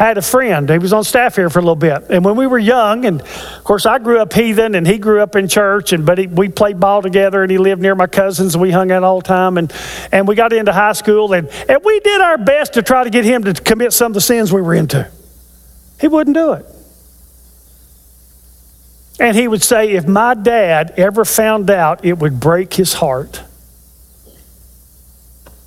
I 0.00 0.04
had 0.04 0.16
a 0.16 0.22
friend, 0.22 0.70
he 0.70 0.78
was 0.78 0.94
on 0.94 1.04
staff 1.04 1.36
here 1.36 1.50
for 1.50 1.58
a 1.58 1.62
little 1.62 1.76
bit. 1.76 2.04
And 2.08 2.24
when 2.24 2.34
we 2.34 2.46
were 2.46 2.58
young, 2.58 3.04
and 3.04 3.20
of 3.20 3.64
course 3.64 3.84
I 3.84 3.98
grew 3.98 4.18
up 4.18 4.32
heathen 4.32 4.74
and 4.74 4.86
he 4.86 4.96
grew 4.96 5.20
up 5.20 5.36
in 5.36 5.46
church, 5.46 5.92
and 5.92 6.06
but 6.06 6.16
he, 6.16 6.26
we 6.26 6.48
played 6.48 6.80
ball 6.80 7.02
together 7.02 7.42
and 7.42 7.50
he 7.50 7.58
lived 7.58 7.82
near 7.82 7.94
my 7.94 8.06
cousins 8.06 8.54
and 8.54 8.62
we 8.62 8.70
hung 8.70 8.90
out 8.90 9.04
all 9.04 9.20
the 9.20 9.28
time. 9.28 9.58
And, 9.58 9.70
and 10.10 10.26
we 10.26 10.36
got 10.36 10.54
into 10.54 10.72
high 10.72 10.94
school 10.94 11.34
and, 11.34 11.48
and 11.68 11.84
we 11.84 12.00
did 12.00 12.20
our 12.20 12.38
best 12.38 12.74
to 12.74 12.82
try 12.82 13.04
to 13.04 13.10
get 13.10 13.26
him 13.26 13.44
to 13.44 13.52
commit 13.52 13.92
some 13.92 14.12
of 14.12 14.14
the 14.14 14.22
sins 14.22 14.50
we 14.50 14.62
were 14.62 14.74
into. 14.74 15.06
He 16.00 16.08
wouldn't 16.08 16.34
do 16.34 16.52
it. 16.54 16.64
And 19.20 19.36
he 19.36 19.46
would 19.46 19.62
say, 19.62 19.90
if 19.92 20.08
my 20.08 20.32
dad 20.32 20.94
ever 20.96 21.26
found 21.26 21.68
out, 21.68 22.06
it 22.06 22.18
would 22.18 22.40
break 22.40 22.72
his 22.72 22.94
heart. 22.94 23.42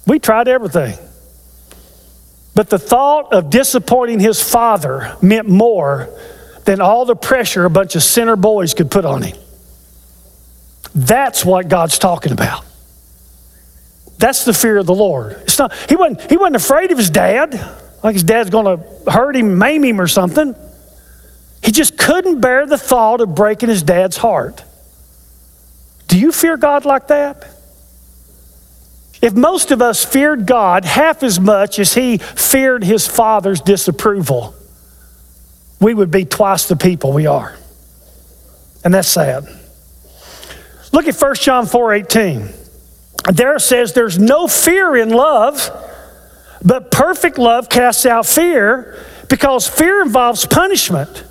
We 0.08 0.18
tried 0.18 0.48
everything. 0.48 0.98
But 2.56 2.72
the 2.72 2.80
thought 2.80 3.32
of 3.32 3.52
disappointing 3.52 4.20
his 4.20 4.42
father 4.42 5.16
meant 5.22 5.48
more 5.48 6.10
than 6.66 6.82
all 6.82 7.06
the 7.06 7.16
pressure 7.16 7.64
a 7.64 7.70
bunch 7.70 7.96
of 7.96 8.02
sinner 8.02 8.36
boys 8.36 8.74
could 8.74 8.90
put 8.90 9.06
on 9.06 9.22
him. 9.22 9.38
That's 10.96 11.46
what 11.46 11.68
God's 11.68 12.00
talking 12.00 12.32
about. 12.32 12.66
That's 14.18 14.46
the 14.46 14.54
fear 14.54 14.78
of 14.78 14.88
the 14.88 14.96
Lord. 14.96 15.34
It's 15.44 15.60
not, 15.60 15.74
he, 15.90 15.96
wasn't, 15.96 16.30
he 16.30 16.38
wasn't 16.38 16.56
afraid 16.56 16.92
of 16.92 16.98
his 16.98 17.10
dad, 17.10 17.54
like 18.04 18.14
his 18.14 18.24
dad's 18.24 18.50
going 18.50 18.78
to 18.78 19.12
hurt 19.12 19.36
him, 19.36 19.58
maim 19.58 19.84
him, 19.84 20.02
or 20.02 20.08
something. 20.08 20.56
He 21.64 21.72
just 21.72 21.98
couldn't 21.98 22.42
bear 22.42 22.66
the 22.66 22.78
thought 22.78 23.22
of 23.22 23.34
breaking 23.34 23.70
his 23.70 23.84
dad's 23.84 24.18
heart. 24.18 24.64
Do 26.08 26.20
you 26.20 26.32
fear 26.32 26.58
God 26.58 26.84
like 26.84 27.08
that? 27.08 27.48
If 29.22 29.34
most 29.34 29.72
of 29.72 29.82
us 29.82 30.04
feared 30.04 30.46
God 30.46 30.84
half 30.84 31.24
as 31.24 31.40
much 31.40 31.80
as 31.80 31.94
he 31.94 32.18
feared 32.18 32.84
his 32.84 33.08
father's 33.08 33.62
disapproval, 33.62 34.54
we 35.80 35.94
would 35.94 36.12
be 36.12 36.26
twice 36.26 36.68
the 36.68 36.76
people 36.76 37.14
we 37.14 37.26
are. 37.26 37.56
And 38.84 38.94
that's 38.94 39.08
sad. 39.08 39.48
Look 40.92 41.08
at 41.08 41.16
1 41.16 41.36
John 41.36 41.66
4:18. 41.66 42.54
There 43.32 43.58
says 43.60 43.94
there's 43.94 44.20
no 44.20 44.48
fear 44.48 44.98
in 44.98 45.12
love, 45.12 45.72
but 46.62 46.92
perfect 46.92 47.38
love 47.38 47.70
casts 47.70 48.06
out 48.06 48.26
fear 48.26 48.98
because 49.30 49.66
fear 49.66 50.02
involves 50.02 50.46
punishment. 50.46 51.24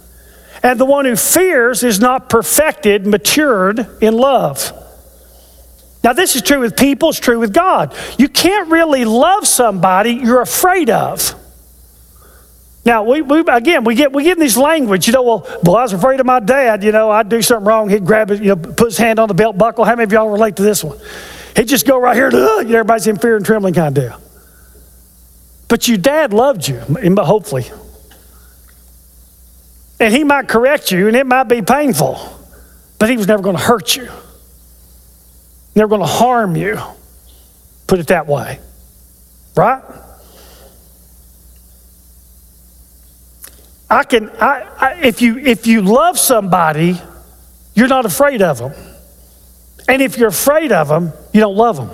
And 0.63 0.79
the 0.79 0.85
one 0.85 1.05
who 1.05 1.17
fears 1.17 1.83
is 1.83 1.99
not 1.99 2.29
perfected, 2.29 3.07
matured 3.07 3.87
in 4.01 4.17
love. 4.17 4.73
Now, 6.05 6.13
this 6.13 6.35
is 6.35 6.43
true 6.43 6.61
with 6.61 6.77
people, 6.77 7.11
it's 7.11 7.19
true 7.19 7.39
with 7.39 7.53
God. 7.53 7.95
You 8.19 8.29
can't 8.29 8.71
really 8.71 9.05
love 9.05 9.47
somebody 9.47 10.13
you're 10.13 10.41
afraid 10.41 10.91
of. 10.91 11.35
Now, 12.85 13.05
we, 13.05 13.23
we 13.23 13.41
again, 13.47 13.85
we 13.85 13.95
get 13.95 14.13
we 14.13 14.25
get 14.25 14.39
in 14.39 14.41
this 14.41 14.57
language, 14.57 15.07
you 15.07 15.13
know, 15.13 15.23
well, 15.23 15.47
well, 15.63 15.77
I 15.77 15.83
was 15.83 15.93
afraid 15.93 16.19
of 16.19 16.27
my 16.27 16.41
dad, 16.41 16.83
you 16.83 16.91
know, 16.91 17.11
I'd 17.11 17.29
do 17.29 17.41
something 17.41 17.65
wrong, 17.65 17.89
he'd 17.89 18.05
grab 18.05 18.33
it, 18.33 18.43
you 18.43 18.49
know, 18.49 18.57
put 18.57 18.87
his 18.87 18.99
hand 18.99 19.21
on 19.21 19.29
the 19.29 19.35
belt 19.35 19.57
buckle. 19.57 19.85
How 19.85 19.93
many 19.93 20.05
of 20.05 20.13
y'all 20.13 20.29
relate 20.29 20.57
to 20.57 20.63
this 20.63 20.83
one? 20.83 20.99
He'd 21.55 21.69
just 21.69 21.87
go 21.87 22.01
right 22.01 22.17
here, 22.17 22.31
uh, 22.33 22.59
everybody's 22.59 23.07
in 23.07 23.19
fear 23.19 23.37
and 23.37 23.47
trembling 23.47 23.75
kind 23.75 23.97
of 23.97 24.03
deal. 24.03 24.21
But 25.69 25.87
your 25.87 25.99
dad 25.99 26.33
loved 26.33 26.67
you, 26.67 26.81
hopefully. 27.19 27.67
And 30.03 30.13
he 30.13 30.25
might 30.25 30.49
correct 30.49 30.91
you, 30.91 31.07
and 31.07 31.17
it 31.17 31.25
might 31.29 31.45
be 31.45 31.63
painful, 31.63 32.19
but 32.99 33.09
he 33.09 33.17
was 33.17 33.29
never 33.29 33.41
going 33.41 33.57
to 33.57 33.63
hurt 33.63 33.95
you, 33.95 34.09
never 35.77 35.87
going 35.87 36.01
to 36.01 36.09
harm 36.09 36.57
you. 36.57 36.77
Put 37.87 38.01
it 38.01 38.09
that 38.09 38.27
way. 38.27 38.59
Right? 39.55 39.81
I 43.89 44.03
can, 44.03 44.29
I, 44.41 44.69
I, 44.77 44.95
if, 45.05 45.23
you, 45.23 45.39
if 45.39 45.69
you 45.69 45.83
love 45.83 46.19
somebody, 46.19 47.01
you're 47.77 47.87
not 47.87 48.05
afraid 48.05 48.43
of 48.43 48.59
them. 48.59 48.73
And 49.87 50.03
if 50.03 50.19
you're 50.19 50.31
afraid 50.31 50.73
of 50.73 50.89
them, 50.89 51.13
you 51.33 51.41
don't 51.41 51.57
love 51.57 51.77
them. 51.77 51.91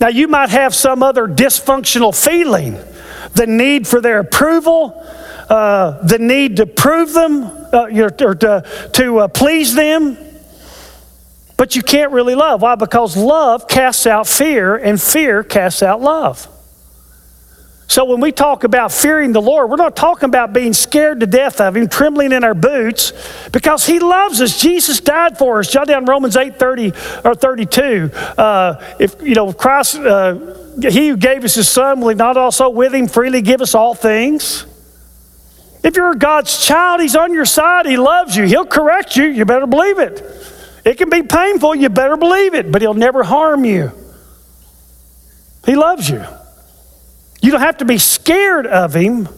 Now, 0.00 0.08
you 0.08 0.26
might 0.26 0.48
have 0.48 0.74
some 0.74 1.02
other 1.02 1.26
dysfunctional 1.28 2.18
feeling 2.18 2.78
the 3.34 3.46
need 3.46 3.86
for 3.86 4.00
their 4.00 4.20
approval, 4.20 5.04
uh, 5.48 6.02
the 6.06 6.18
need 6.18 6.56
to 6.56 6.66
prove 6.66 7.12
them, 7.12 7.44
uh, 7.44 7.88
or 7.90 8.10
to, 8.10 8.90
to 8.92 9.18
uh, 9.18 9.28
please 9.28 9.74
them. 9.74 10.18
But 11.56 11.76
you 11.76 11.82
can't 11.82 12.12
really 12.12 12.34
love. 12.34 12.62
Why? 12.62 12.74
Because 12.74 13.16
love 13.16 13.68
casts 13.68 14.06
out 14.06 14.26
fear, 14.26 14.76
and 14.76 15.00
fear 15.00 15.44
casts 15.44 15.82
out 15.82 16.00
love. 16.00 16.48
So 17.86 18.06
when 18.06 18.20
we 18.20 18.32
talk 18.32 18.64
about 18.64 18.92
fearing 18.92 19.32
the 19.32 19.42
Lord, 19.42 19.70
we're 19.70 19.76
not 19.76 19.94
talking 19.94 20.28
about 20.28 20.52
being 20.52 20.72
scared 20.72 21.20
to 21.20 21.26
death 21.26 21.60
of 21.60 21.76
Him, 21.76 21.86
trembling 21.86 22.32
in 22.32 22.42
our 22.42 22.54
boots, 22.54 23.12
because 23.52 23.86
He 23.86 24.00
loves 24.00 24.40
us. 24.40 24.60
Jesus 24.60 25.00
died 25.00 25.36
for 25.36 25.60
us. 25.60 25.70
Jot 25.70 25.86
down 25.86 26.06
Romans 26.06 26.36
8 26.36 26.58
30 26.58 26.92
or 27.24 27.34
32. 27.34 28.10
Uh, 28.36 28.96
if, 28.98 29.20
you 29.22 29.34
know, 29.34 29.52
Christ, 29.52 29.96
uh, 29.96 30.34
He 30.80 31.08
who 31.08 31.16
gave 31.16 31.44
us 31.44 31.54
His 31.54 31.68
Son, 31.68 32.00
will 32.00 32.08
He 32.08 32.14
not 32.14 32.36
also 32.36 32.70
with 32.70 32.94
Him 32.94 33.06
freely 33.06 33.42
give 33.42 33.60
us 33.60 33.74
all 33.74 33.94
things? 33.94 34.66
If 35.84 35.94
you're 35.96 36.14
God's 36.16 36.66
child, 36.66 37.00
He's 37.00 37.14
on 37.14 37.32
your 37.32 37.44
side. 37.44 37.86
He 37.86 37.96
loves 37.96 38.34
you. 38.34 38.44
He'll 38.44 38.66
correct 38.66 39.16
you. 39.16 39.26
You 39.26 39.44
better 39.44 39.66
believe 39.66 40.00
it. 40.00 40.20
It 40.84 40.98
can 40.98 41.10
be 41.10 41.22
painful. 41.22 41.76
You 41.76 41.88
better 41.90 42.16
believe 42.16 42.54
it, 42.54 42.72
but 42.72 42.82
He'll 42.82 42.94
never 42.94 43.22
harm 43.22 43.64
you. 43.64 43.92
He 45.64 45.76
loves 45.76 46.08
you. 46.08 46.24
You 47.44 47.50
don't 47.50 47.60
have 47.60 47.78
to 47.78 47.84
be 47.84 47.98
scared 47.98 48.66
of 48.66 48.94
him, 48.94 49.28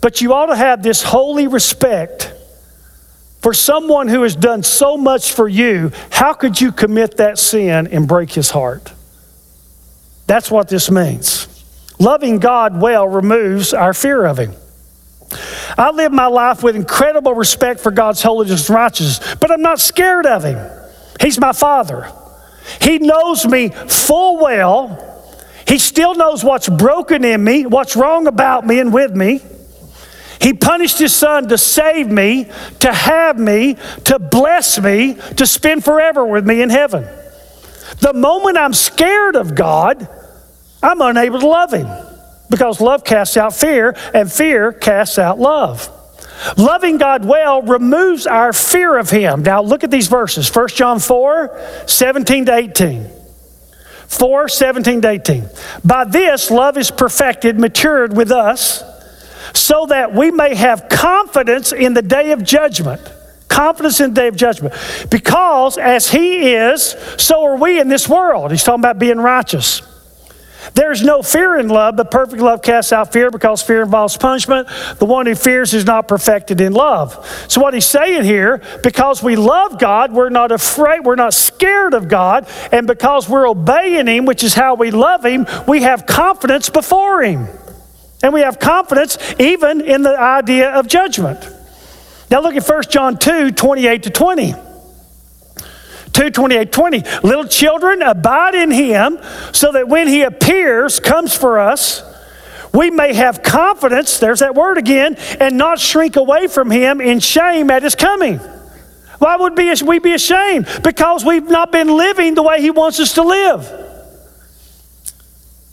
but 0.00 0.20
you 0.20 0.32
ought 0.34 0.46
to 0.46 0.56
have 0.56 0.82
this 0.82 1.02
holy 1.02 1.46
respect 1.46 2.34
for 3.40 3.54
someone 3.54 4.08
who 4.08 4.22
has 4.22 4.34
done 4.34 4.64
so 4.64 4.96
much 4.96 5.32
for 5.32 5.46
you. 5.46 5.92
How 6.10 6.32
could 6.32 6.60
you 6.60 6.72
commit 6.72 7.18
that 7.18 7.38
sin 7.38 7.86
and 7.86 8.08
break 8.08 8.32
his 8.32 8.50
heart? 8.50 8.92
That's 10.26 10.50
what 10.50 10.68
this 10.68 10.90
means. 10.90 11.46
Loving 12.00 12.40
God 12.40 12.80
well 12.80 13.06
removes 13.06 13.72
our 13.72 13.94
fear 13.94 14.24
of 14.24 14.38
him. 14.38 14.52
I 15.78 15.90
live 15.90 16.12
my 16.12 16.26
life 16.26 16.62
with 16.62 16.76
incredible 16.76 17.34
respect 17.34 17.80
for 17.80 17.90
God's 17.90 18.22
holiness 18.22 18.68
and 18.68 18.76
righteousness, 18.76 19.36
but 19.36 19.50
I'm 19.50 19.62
not 19.62 19.80
scared 19.80 20.26
of 20.26 20.44
him. 20.44 20.58
He's 21.20 21.38
my 21.38 21.52
father. 21.52 22.10
He 22.80 22.98
knows 22.98 23.46
me 23.46 23.68
full 23.68 24.42
well 24.42 25.06
he 25.66 25.78
still 25.78 26.14
knows 26.14 26.44
what's 26.44 26.68
broken 26.68 27.24
in 27.24 27.42
me, 27.42 27.66
what's 27.66 27.96
wrong 27.96 28.28
about 28.28 28.66
me 28.66 28.78
and 28.78 28.92
with 28.92 29.14
me. 29.14 29.40
He 30.40 30.52
punished 30.52 30.98
his 30.98 31.12
son 31.12 31.48
to 31.48 31.58
save 31.58 32.08
me, 32.08 32.50
to 32.80 32.92
have 32.92 33.38
me, 33.38 33.76
to 34.04 34.18
bless 34.18 34.80
me, 34.80 35.14
to 35.36 35.46
spend 35.46 35.84
forever 35.84 36.24
with 36.24 36.46
me 36.46 36.62
in 36.62 36.70
heaven. 36.70 37.04
The 38.00 38.12
moment 38.12 38.58
I'm 38.58 38.74
scared 38.74 39.34
of 39.34 39.54
God, 39.54 40.08
I'm 40.82 41.00
unable 41.00 41.40
to 41.40 41.46
love 41.48 41.72
him 41.72 42.05
because 42.48 42.80
love 42.80 43.04
casts 43.04 43.36
out 43.36 43.54
fear 43.54 43.96
and 44.14 44.30
fear 44.30 44.72
casts 44.72 45.18
out 45.18 45.38
love. 45.38 45.92
Loving 46.56 46.98
God 46.98 47.24
well 47.24 47.62
removes 47.62 48.26
our 48.26 48.52
fear 48.52 48.96
of 48.96 49.10
him. 49.10 49.42
Now 49.42 49.62
look 49.62 49.84
at 49.84 49.90
these 49.90 50.08
verses 50.08 50.54
1 50.54 50.68
John 50.68 50.98
4 51.00 51.84
17 51.86 52.46
to 52.46 52.54
18. 52.54 53.10
4 54.06 54.48
17 54.48 55.00
to 55.02 55.08
18. 55.08 55.48
By 55.84 56.04
this, 56.04 56.50
love 56.50 56.76
is 56.76 56.90
perfected, 56.90 57.58
matured 57.58 58.16
with 58.16 58.30
us, 58.30 58.84
so 59.54 59.86
that 59.86 60.14
we 60.14 60.30
may 60.30 60.54
have 60.54 60.88
confidence 60.88 61.72
in 61.72 61.94
the 61.94 62.02
day 62.02 62.32
of 62.32 62.44
judgment. 62.44 63.00
Confidence 63.48 64.00
in 64.00 64.12
the 64.12 64.20
day 64.20 64.28
of 64.28 64.36
judgment. 64.36 64.74
Because 65.10 65.78
as 65.78 66.10
He 66.10 66.52
is, 66.52 66.94
so 67.16 67.44
are 67.44 67.56
we 67.56 67.80
in 67.80 67.88
this 67.88 68.08
world. 68.08 68.50
He's 68.50 68.62
talking 68.62 68.80
about 68.80 68.98
being 68.98 69.18
righteous. 69.18 69.82
There's 70.74 71.02
no 71.02 71.22
fear 71.22 71.58
in 71.58 71.68
love, 71.68 71.96
but 71.96 72.10
perfect 72.10 72.42
love 72.42 72.62
casts 72.62 72.92
out 72.92 73.12
fear 73.12 73.30
because 73.30 73.62
fear 73.62 73.82
involves 73.82 74.16
punishment. 74.16 74.68
The 74.98 75.06
one 75.06 75.26
who 75.26 75.34
fears 75.34 75.74
is 75.74 75.84
not 75.84 76.08
perfected 76.08 76.60
in 76.60 76.72
love. 76.72 77.46
So, 77.48 77.60
what 77.60 77.74
he's 77.74 77.86
saying 77.86 78.24
here, 78.24 78.62
because 78.82 79.22
we 79.22 79.36
love 79.36 79.78
God, 79.78 80.12
we're 80.12 80.30
not 80.30 80.52
afraid, 80.52 81.04
we're 81.04 81.16
not 81.16 81.34
scared 81.34 81.94
of 81.94 82.08
God, 82.08 82.48
and 82.72 82.86
because 82.86 83.28
we're 83.28 83.48
obeying 83.48 84.06
Him, 84.06 84.24
which 84.26 84.42
is 84.42 84.54
how 84.54 84.74
we 84.74 84.90
love 84.90 85.24
Him, 85.24 85.46
we 85.66 85.82
have 85.82 86.06
confidence 86.06 86.68
before 86.68 87.22
Him. 87.22 87.48
And 88.22 88.32
we 88.32 88.40
have 88.40 88.58
confidence 88.58 89.18
even 89.38 89.80
in 89.80 90.02
the 90.02 90.18
idea 90.18 90.70
of 90.70 90.88
judgment. 90.88 91.48
Now, 92.30 92.40
look 92.40 92.56
at 92.56 92.68
1 92.68 92.82
John 92.90 93.18
2 93.18 93.52
28 93.52 94.02
to 94.04 94.10
20. 94.10 94.65
2 96.16 96.30
28 96.30 96.72
20. 96.72 97.02
Little 97.22 97.44
children, 97.44 98.00
abide 98.00 98.54
in 98.54 98.70
him 98.70 99.18
so 99.52 99.70
that 99.72 99.86
when 99.86 100.08
he 100.08 100.22
appears, 100.22 100.98
comes 100.98 101.36
for 101.36 101.58
us, 101.58 102.02
we 102.72 102.90
may 102.90 103.12
have 103.12 103.42
confidence, 103.42 104.18
there's 104.18 104.40
that 104.40 104.54
word 104.54 104.78
again, 104.78 105.16
and 105.40 105.58
not 105.58 105.78
shrink 105.78 106.16
away 106.16 106.46
from 106.46 106.70
him 106.70 107.00
in 107.02 107.20
shame 107.20 107.70
at 107.70 107.82
his 107.82 107.94
coming. 107.94 108.38
Why 109.18 109.36
would 109.36 109.56
we 109.56 109.98
be 109.98 110.12
ashamed? 110.14 110.66
Because 110.82 111.24
we've 111.24 111.48
not 111.48 111.70
been 111.70 111.96
living 111.96 112.34
the 112.34 112.42
way 112.42 112.60
he 112.60 112.70
wants 112.70 112.98
us 112.98 113.14
to 113.14 113.22
live. 113.22 113.70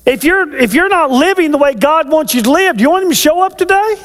If 0.05 0.25
you're, 0.25 0.53
if 0.55 0.73
you're 0.73 0.89
not 0.89 1.09
living 1.11 1.51
the 1.51 1.57
way 1.57 1.73
God 1.73 2.09
wants 2.09 2.35
you 2.35 2.41
to 2.41 2.51
live, 2.51 2.77
do 2.77 2.81
you 2.83 2.89
want 2.89 3.03
him 3.03 3.09
to 3.09 3.15
show 3.15 3.41
up 3.41 3.57
today? 3.57 3.95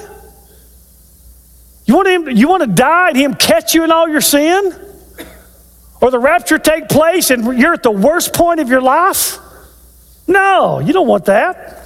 You 1.85 1.97
want 1.97 2.09
him, 2.09 2.37
you 2.37 2.49
want 2.49 2.63
to 2.63 2.69
die 2.69 3.09
and 3.09 3.17
him 3.17 3.35
catch 3.35 3.75
you 3.75 3.83
in 3.83 3.91
all 3.91 4.09
your 4.09 4.21
sin? 4.21 4.88
Or 6.01 6.11
the 6.11 6.19
rapture 6.19 6.59
take 6.59 6.89
place 6.89 7.31
and 7.31 7.59
you're 7.59 7.75
at 7.75 7.83
the 7.83 7.91
worst 7.91 8.33
point 8.33 8.61
of 8.61 8.69
your 8.69 8.81
life? 8.81 9.39
No, 10.27 10.79
you 10.79 10.93
don't 10.93 11.09
want 11.09 11.25
that. 11.25 11.79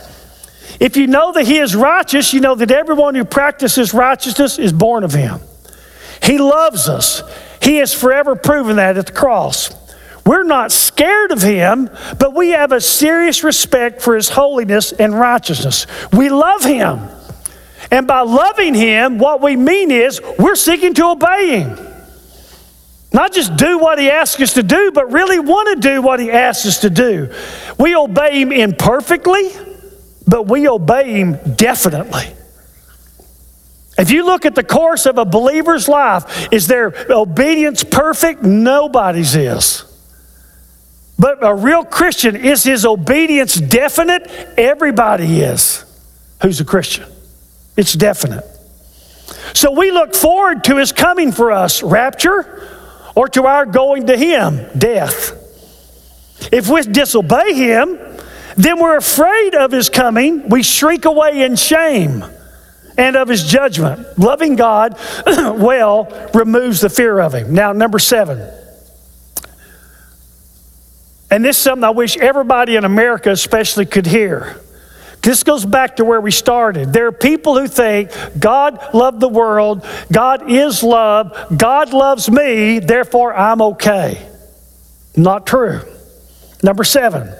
If 0.80 0.96
you 0.96 1.06
know 1.06 1.32
that 1.32 1.46
He 1.46 1.58
is 1.58 1.76
righteous, 1.76 2.34
you 2.34 2.40
know 2.40 2.54
that 2.54 2.70
everyone 2.70 3.14
who 3.14 3.24
practices 3.24 3.94
righteousness 3.94 4.58
is 4.58 4.72
born 4.72 5.04
of 5.04 5.12
Him. 5.12 5.40
He 6.22 6.38
loves 6.38 6.88
us. 6.88 7.22
He 7.62 7.76
has 7.76 7.94
forever 7.94 8.34
proven 8.34 8.76
that 8.76 8.98
at 8.98 9.06
the 9.06 9.12
cross. 9.12 9.70
We're 10.26 10.44
not 10.44 10.72
scared 10.72 11.32
of 11.32 11.42
Him, 11.42 11.90
but 12.18 12.34
we 12.34 12.50
have 12.50 12.72
a 12.72 12.80
serious 12.80 13.42
respect 13.44 14.02
for 14.02 14.14
His 14.14 14.28
holiness 14.28 14.92
and 14.92 15.18
righteousness. 15.18 15.86
We 16.12 16.28
love 16.28 16.64
Him. 16.64 17.08
And 17.90 18.06
by 18.06 18.20
loving 18.20 18.74
Him, 18.74 19.18
what 19.18 19.40
we 19.40 19.56
mean 19.56 19.90
is 19.90 20.20
we're 20.38 20.56
seeking 20.56 20.94
to 20.94 21.06
obey 21.10 21.60
Him. 21.60 21.91
Not 23.12 23.32
just 23.32 23.56
do 23.56 23.78
what 23.78 23.98
he 23.98 24.10
asks 24.10 24.40
us 24.40 24.54
to 24.54 24.62
do, 24.62 24.90
but 24.92 25.12
really 25.12 25.38
want 25.38 25.68
to 25.68 25.88
do 25.88 26.00
what 26.00 26.18
he 26.18 26.30
asks 26.30 26.66
us 26.66 26.80
to 26.80 26.90
do. 26.90 27.32
We 27.78 27.94
obey 27.94 28.40
him 28.40 28.52
imperfectly, 28.52 29.50
but 30.26 30.48
we 30.48 30.66
obey 30.66 31.12
him 31.12 31.38
definitely. 31.56 32.34
If 33.98 34.10
you 34.10 34.24
look 34.24 34.46
at 34.46 34.54
the 34.54 34.64
course 34.64 35.04
of 35.04 35.18
a 35.18 35.26
believer's 35.26 35.88
life, 35.88 36.48
is 36.50 36.66
their 36.66 36.94
obedience 37.10 37.84
perfect? 37.84 38.42
Nobody's 38.42 39.36
is. 39.36 39.84
But 41.18 41.44
a 41.46 41.54
real 41.54 41.84
Christian, 41.84 42.34
is 42.34 42.64
his 42.64 42.86
obedience 42.86 43.54
definite? 43.54 44.26
Everybody 44.56 45.42
is 45.42 45.84
who's 46.40 46.60
a 46.60 46.64
Christian. 46.64 47.06
It's 47.76 47.92
definite. 47.92 48.44
So 49.52 49.72
we 49.72 49.90
look 49.90 50.14
forward 50.14 50.64
to 50.64 50.78
his 50.78 50.92
coming 50.92 51.30
for 51.30 51.52
us, 51.52 51.82
rapture 51.82 52.81
or 53.14 53.28
to 53.28 53.46
our 53.46 53.66
going 53.66 54.06
to 54.06 54.16
Him, 54.16 54.66
death. 54.76 55.38
If 56.52 56.68
we 56.68 56.82
disobey 56.82 57.54
Him, 57.54 57.98
then 58.56 58.80
we're 58.80 58.96
afraid 58.96 59.54
of 59.54 59.72
His 59.72 59.88
coming. 59.88 60.48
We 60.48 60.62
shrink 60.62 61.04
away 61.04 61.42
in 61.42 61.56
shame 61.56 62.24
and 62.96 63.16
of 63.16 63.28
His 63.28 63.44
judgment. 63.44 64.18
Loving 64.18 64.56
God 64.56 64.98
well 65.26 66.30
removes 66.34 66.80
the 66.80 66.90
fear 66.90 67.20
of 67.20 67.34
Him. 67.34 67.54
Now, 67.54 67.72
number 67.72 67.98
seven. 67.98 68.50
And 71.30 71.42
this 71.42 71.56
is 71.56 71.62
something 71.62 71.84
I 71.84 71.90
wish 71.90 72.18
everybody 72.18 72.76
in 72.76 72.84
America 72.84 73.30
especially 73.30 73.86
could 73.86 74.06
hear. 74.06 74.61
This 75.22 75.44
goes 75.44 75.64
back 75.64 75.96
to 75.96 76.04
where 76.04 76.20
we 76.20 76.32
started. 76.32 76.92
There 76.92 77.06
are 77.06 77.12
people 77.12 77.58
who 77.58 77.68
think 77.68 78.10
God 78.38 78.92
loved 78.92 79.20
the 79.20 79.28
world, 79.28 79.86
God 80.10 80.50
is 80.50 80.82
love, 80.82 81.56
God 81.56 81.92
loves 81.92 82.28
me, 82.28 82.80
therefore 82.80 83.32
I'm 83.32 83.62
okay. 83.62 84.28
Not 85.16 85.46
true. 85.46 85.80
Number 86.62 86.84
seven, 86.84 87.32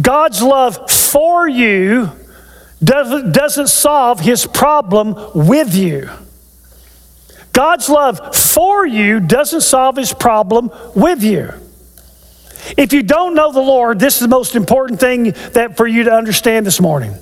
God's 0.00 0.40
love 0.42 0.90
for 0.90 1.48
you 1.48 2.10
doesn't, 2.82 3.68
solve 3.68 4.20
his 4.20 4.46
problem 4.46 5.16
with 5.34 5.74
you. 5.74 6.08
God's 7.52 7.88
love 7.88 8.36
for 8.36 8.86
you 8.86 9.18
doesn't 9.18 9.62
solve 9.62 9.96
his 9.96 10.12
problem 10.12 10.70
with 10.94 11.22
you. 11.22 11.52
If 12.76 12.92
you 12.92 13.02
don't 13.02 13.34
know 13.34 13.52
the 13.52 13.60
Lord, 13.60 13.98
this 13.98 14.14
is 14.14 14.20
the 14.20 14.28
most 14.28 14.56
important 14.56 15.00
thing 15.00 15.32
that 15.52 15.76
for 15.76 15.86
you 15.86 16.04
to 16.04 16.12
understand 16.12 16.66
this 16.66 16.80
morning. 16.80 17.14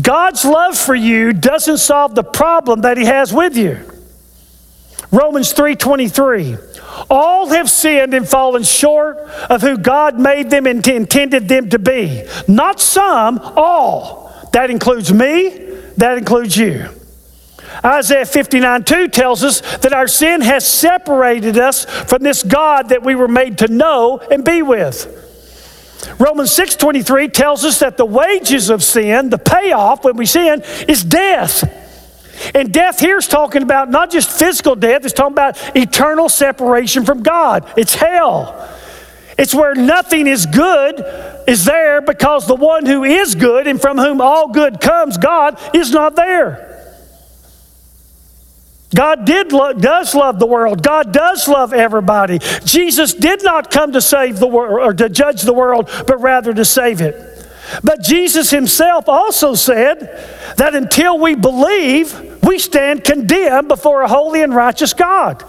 God's 0.00 0.44
love 0.44 0.76
for 0.76 0.94
you 0.94 1.32
doesn't 1.32 1.78
solve 1.78 2.14
the 2.14 2.22
problem 2.22 2.82
that 2.82 2.96
he 2.96 3.04
has 3.04 3.32
with 3.32 3.56
you. 3.56 3.78
Romans 5.10 5.52
3:23 5.52 6.58
All 7.08 7.48
have 7.48 7.70
sinned 7.70 8.12
and 8.12 8.28
fallen 8.28 8.62
short 8.62 9.18
of 9.48 9.62
who 9.62 9.78
God 9.78 10.18
made 10.18 10.50
them 10.50 10.66
and 10.66 10.86
intended 10.86 11.48
them 11.48 11.70
to 11.70 11.78
be. 11.78 12.24
Not 12.46 12.80
some, 12.80 13.38
all. 13.56 14.48
That 14.52 14.70
includes 14.70 15.12
me, 15.12 15.50
that 15.96 16.18
includes 16.18 16.56
you. 16.56 16.88
Isaiah 17.84 18.26
59 18.26 18.84
2 18.84 19.08
tells 19.08 19.44
us 19.44 19.60
that 19.78 19.92
our 19.92 20.08
sin 20.08 20.40
has 20.40 20.66
separated 20.66 21.58
us 21.58 21.84
from 21.84 22.22
this 22.22 22.42
God 22.42 22.90
that 22.90 23.02
we 23.02 23.14
were 23.14 23.28
made 23.28 23.58
to 23.58 23.68
know 23.68 24.18
and 24.30 24.44
be 24.44 24.62
with. 24.62 25.14
Romans 26.18 26.52
6:23 26.52 27.28
tells 27.28 27.64
us 27.64 27.78
that 27.80 27.96
the 27.96 28.06
wages 28.06 28.70
of 28.70 28.82
sin, 28.82 29.30
the 29.30 29.38
payoff 29.38 30.04
when 30.04 30.16
we 30.16 30.26
sin, 30.26 30.62
is 30.86 31.04
death. 31.04 31.64
And 32.54 32.72
death 32.72 33.00
here 33.00 33.18
is 33.18 33.26
talking 33.26 33.62
about 33.62 33.90
not 33.90 34.10
just 34.10 34.30
physical 34.30 34.76
death, 34.76 35.04
it's 35.04 35.12
talking 35.12 35.32
about 35.32 35.58
eternal 35.76 36.28
separation 36.28 37.04
from 37.04 37.22
God. 37.22 37.64
It's 37.76 37.94
hell. 37.94 38.68
It's 39.36 39.54
where 39.54 39.74
nothing 39.74 40.26
is 40.26 40.46
good 40.46 41.04
is 41.46 41.64
there 41.64 42.00
because 42.00 42.46
the 42.46 42.56
one 42.56 42.86
who 42.86 43.04
is 43.04 43.34
good 43.34 43.66
and 43.66 43.80
from 43.80 43.96
whom 43.96 44.20
all 44.20 44.48
good 44.48 44.80
comes, 44.80 45.16
God, 45.16 45.58
is 45.72 45.92
not 45.92 46.16
there. 46.16 46.67
God 48.94 49.26
did 49.26 49.52
lo- 49.52 49.74
does 49.74 50.14
love 50.14 50.38
the 50.38 50.46
world. 50.46 50.82
God 50.82 51.12
does 51.12 51.46
love 51.46 51.72
everybody. 51.72 52.38
Jesus 52.64 53.12
did 53.14 53.44
not 53.44 53.70
come 53.70 53.92
to 53.92 54.00
save 54.00 54.38
the 54.38 54.46
world 54.46 54.80
or 54.80 54.94
to 54.94 55.08
judge 55.08 55.42
the 55.42 55.52
world, 55.52 55.90
but 56.06 56.20
rather 56.20 56.54
to 56.54 56.64
save 56.64 57.00
it. 57.00 57.46
But 57.84 58.02
Jesus 58.02 58.50
himself 58.50 59.08
also 59.08 59.54
said 59.54 60.00
that 60.56 60.74
until 60.74 61.18
we 61.18 61.34
believe, 61.34 62.42
we 62.42 62.58
stand 62.58 63.04
condemned 63.04 63.68
before 63.68 64.02
a 64.02 64.08
holy 64.08 64.42
and 64.42 64.54
righteous 64.54 64.94
God. 64.94 65.44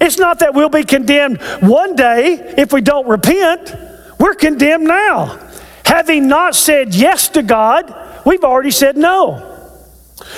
It's 0.00 0.18
not 0.18 0.38
that 0.40 0.54
we'll 0.54 0.70
be 0.70 0.84
condemned 0.84 1.40
one 1.60 1.96
day 1.96 2.54
if 2.56 2.72
we 2.72 2.80
don't 2.80 3.06
repent. 3.06 3.74
We're 4.18 4.34
condemned 4.34 4.84
now. 4.84 5.38
Having 5.84 6.28
not 6.28 6.54
said 6.54 6.94
yes 6.94 7.28
to 7.30 7.42
God, 7.42 7.94
we've 8.24 8.44
already 8.44 8.70
said 8.70 8.96
no. 8.96 9.57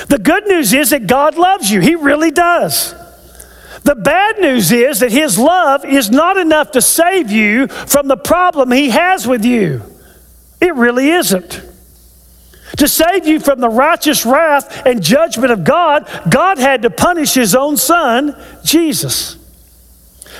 The 0.08 0.18
good 0.18 0.46
news 0.46 0.72
is 0.72 0.90
that 0.90 1.06
God 1.06 1.36
loves 1.36 1.70
you, 1.70 1.80
He 1.80 1.94
really 1.94 2.30
does. 2.30 2.94
The 3.82 3.94
bad 3.94 4.38
news 4.38 4.72
is 4.72 5.00
that 5.00 5.10
His 5.10 5.38
love 5.38 5.84
is 5.84 6.10
not 6.10 6.36
enough 6.36 6.72
to 6.72 6.82
save 6.82 7.30
you 7.30 7.66
from 7.68 8.08
the 8.08 8.16
problem 8.16 8.70
He 8.70 8.90
has 8.90 9.26
with 9.26 9.44
you. 9.44 9.82
It 10.60 10.74
really 10.74 11.10
isn't. 11.10 11.62
To 12.76 12.86
save 12.86 13.26
you 13.26 13.40
from 13.40 13.60
the 13.60 13.68
righteous 13.68 14.24
wrath 14.24 14.86
and 14.86 15.02
judgment 15.02 15.50
of 15.50 15.64
God, 15.64 16.08
God 16.30 16.58
had 16.58 16.82
to 16.82 16.90
punish 16.90 17.34
His 17.34 17.54
own 17.54 17.76
Son, 17.76 18.36
Jesus. 18.62 19.39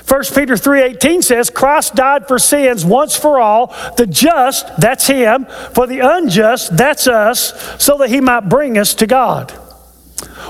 1 0.06 0.34
Peter 0.34 0.56
3:18 0.56 1.22
says 1.22 1.50
Christ 1.50 1.94
died 1.94 2.26
for 2.28 2.38
sins 2.38 2.84
once 2.84 3.16
for 3.16 3.40
all, 3.40 3.74
the 3.96 4.06
just, 4.06 4.66
that's 4.78 5.06
him, 5.06 5.46
for 5.74 5.86
the 5.86 6.00
unjust, 6.00 6.76
that's 6.76 7.06
us, 7.06 7.52
so 7.82 7.98
that 7.98 8.10
he 8.10 8.20
might 8.20 8.48
bring 8.48 8.78
us 8.78 8.94
to 8.94 9.06
God. 9.06 9.52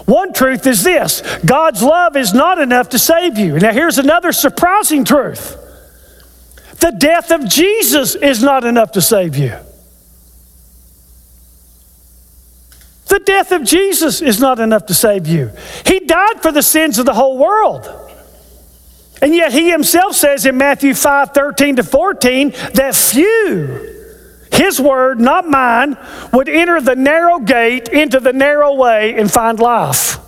One 0.07 0.33
truth 0.33 0.67
is 0.67 0.83
this 0.83 1.23
God's 1.45 1.83
love 1.83 2.17
is 2.17 2.33
not 2.33 2.59
enough 2.59 2.91
to 2.91 2.99
save 2.99 3.39
you. 3.39 3.59
Now, 3.59 3.73
here's 3.73 3.99
another 3.99 4.33
surprising 4.33 5.05
truth 5.05 5.57
the 6.81 6.93
death 6.93 7.31
of 7.31 7.47
Jesus 7.47 8.15
is 8.15 8.43
not 8.43 8.65
enough 8.65 8.93
to 8.93 9.01
save 9.01 9.37
you. 9.37 9.55
The 13.09 13.19
death 13.19 13.53
of 13.53 13.65
Jesus 13.65 14.23
is 14.23 14.41
not 14.41 14.61
enough 14.61 14.87
to 14.87 14.95
save 14.95 15.27
you. 15.27 15.51
He 15.85 16.01
died 16.01 16.41
for 16.41 16.53
the 16.53 16.63
sins 16.63 16.99
of 16.99 17.07
the 17.07 17.15
whole 17.15 17.37
world. 17.39 18.10
And 19.23 19.35
yet 19.35 19.53
he 19.53 19.71
himself 19.71 20.17
says 20.17 20.47
in 20.47 20.57
Matthew 20.57 20.95
5 20.95 21.33
13 21.33 21.77
to 21.77 21.83
14 21.83 22.51
that 22.75 22.95
few, 22.95 23.97
his 24.53 24.81
word, 24.81 25.21
not 25.21 25.47
mine, 25.47 25.97
would 26.33 26.49
enter 26.49 26.81
the 26.81 26.97
narrow 26.97 27.39
gate 27.39 27.89
into 27.89 28.21
the 28.21 28.33
narrow 28.33 28.75
way 28.75 29.15
and 29.17 29.31
find 29.31 29.59
life. 29.59 30.19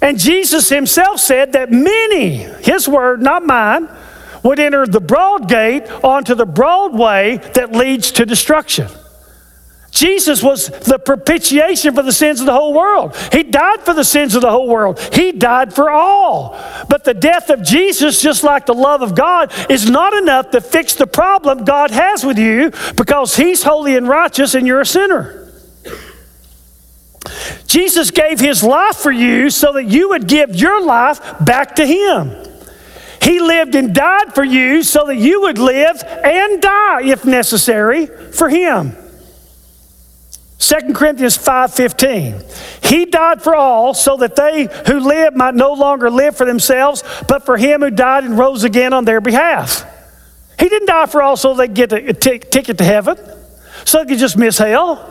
And 0.00 0.18
Jesus 0.18 0.68
himself 0.68 1.18
said 1.18 1.52
that 1.52 1.72
many, 1.72 2.36
his 2.62 2.88
word, 2.88 3.22
not 3.22 3.44
mine, 3.44 3.88
would 4.42 4.58
enter 4.58 4.86
the 4.86 5.00
broad 5.00 5.48
gate 5.48 5.90
onto 6.04 6.34
the 6.34 6.46
broad 6.46 6.96
way 6.96 7.38
that 7.54 7.72
leads 7.72 8.12
to 8.12 8.26
destruction. 8.26 8.88
Jesus 9.94 10.42
was 10.42 10.70
the 10.70 10.98
propitiation 10.98 11.94
for 11.94 12.02
the 12.02 12.12
sins 12.12 12.40
of 12.40 12.46
the 12.46 12.52
whole 12.52 12.74
world. 12.74 13.16
He 13.30 13.44
died 13.44 13.82
for 13.82 13.94
the 13.94 14.02
sins 14.02 14.34
of 14.34 14.42
the 14.42 14.50
whole 14.50 14.66
world. 14.66 14.98
He 15.12 15.30
died 15.30 15.72
for 15.72 15.88
all. 15.88 16.60
But 16.88 17.04
the 17.04 17.14
death 17.14 17.48
of 17.48 17.62
Jesus, 17.62 18.20
just 18.20 18.42
like 18.42 18.66
the 18.66 18.74
love 18.74 19.02
of 19.02 19.14
God, 19.14 19.52
is 19.70 19.88
not 19.88 20.12
enough 20.12 20.50
to 20.50 20.60
fix 20.60 20.96
the 20.96 21.06
problem 21.06 21.64
God 21.64 21.92
has 21.92 22.26
with 22.26 22.38
you 22.38 22.72
because 22.96 23.36
He's 23.36 23.62
holy 23.62 23.96
and 23.96 24.08
righteous 24.08 24.56
and 24.56 24.66
you're 24.66 24.80
a 24.80 24.86
sinner. 24.86 25.48
Jesus 27.68 28.10
gave 28.10 28.40
His 28.40 28.64
life 28.64 28.96
for 28.96 29.12
you 29.12 29.48
so 29.48 29.74
that 29.74 29.84
you 29.84 30.08
would 30.08 30.26
give 30.26 30.56
your 30.56 30.84
life 30.84 31.20
back 31.40 31.76
to 31.76 31.86
Him. 31.86 32.32
He 33.22 33.38
lived 33.38 33.76
and 33.76 33.94
died 33.94 34.34
for 34.34 34.42
you 34.42 34.82
so 34.82 35.06
that 35.06 35.16
you 35.16 35.42
would 35.42 35.58
live 35.58 36.02
and 36.02 36.60
die, 36.60 37.02
if 37.04 37.24
necessary, 37.24 38.06
for 38.06 38.48
Him. 38.48 38.96
2 40.64 40.94
Corinthians 40.94 41.36
5:15. 41.36 42.42
He 42.80 43.04
died 43.04 43.42
for 43.42 43.54
all 43.54 43.92
so 43.92 44.16
that 44.16 44.34
they 44.34 44.68
who 44.86 44.98
live 44.98 45.36
might 45.36 45.54
no 45.54 45.74
longer 45.74 46.10
live 46.10 46.36
for 46.38 46.46
themselves, 46.46 47.04
but 47.28 47.44
for 47.44 47.58
him 47.58 47.82
who 47.82 47.90
died 47.90 48.24
and 48.24 48.38
rose 48.38 48.64
again 48.64 48.94
on 48.94 49.04
their 49.04 49.20
behalf. 49.20 49.84
He 50.58 50.70
didn't 50.70 50.88
die 50.88 51.04
for 51.04 51.20
all 51.20 51.36
so 51.36 51.52
they 51.52 51.68
get 51.68 51.92
a 51.92 52.14
t- 52.14 52.38
ticket 52.38 52.78
to 52.78 52.84
heaven, 52.84 53.18
so 53.84 53.98
they 53.98 54.06
could 54.06 54.18
just 54.18 54.38
miss 54.38 54.56
hell. 54.56 55.10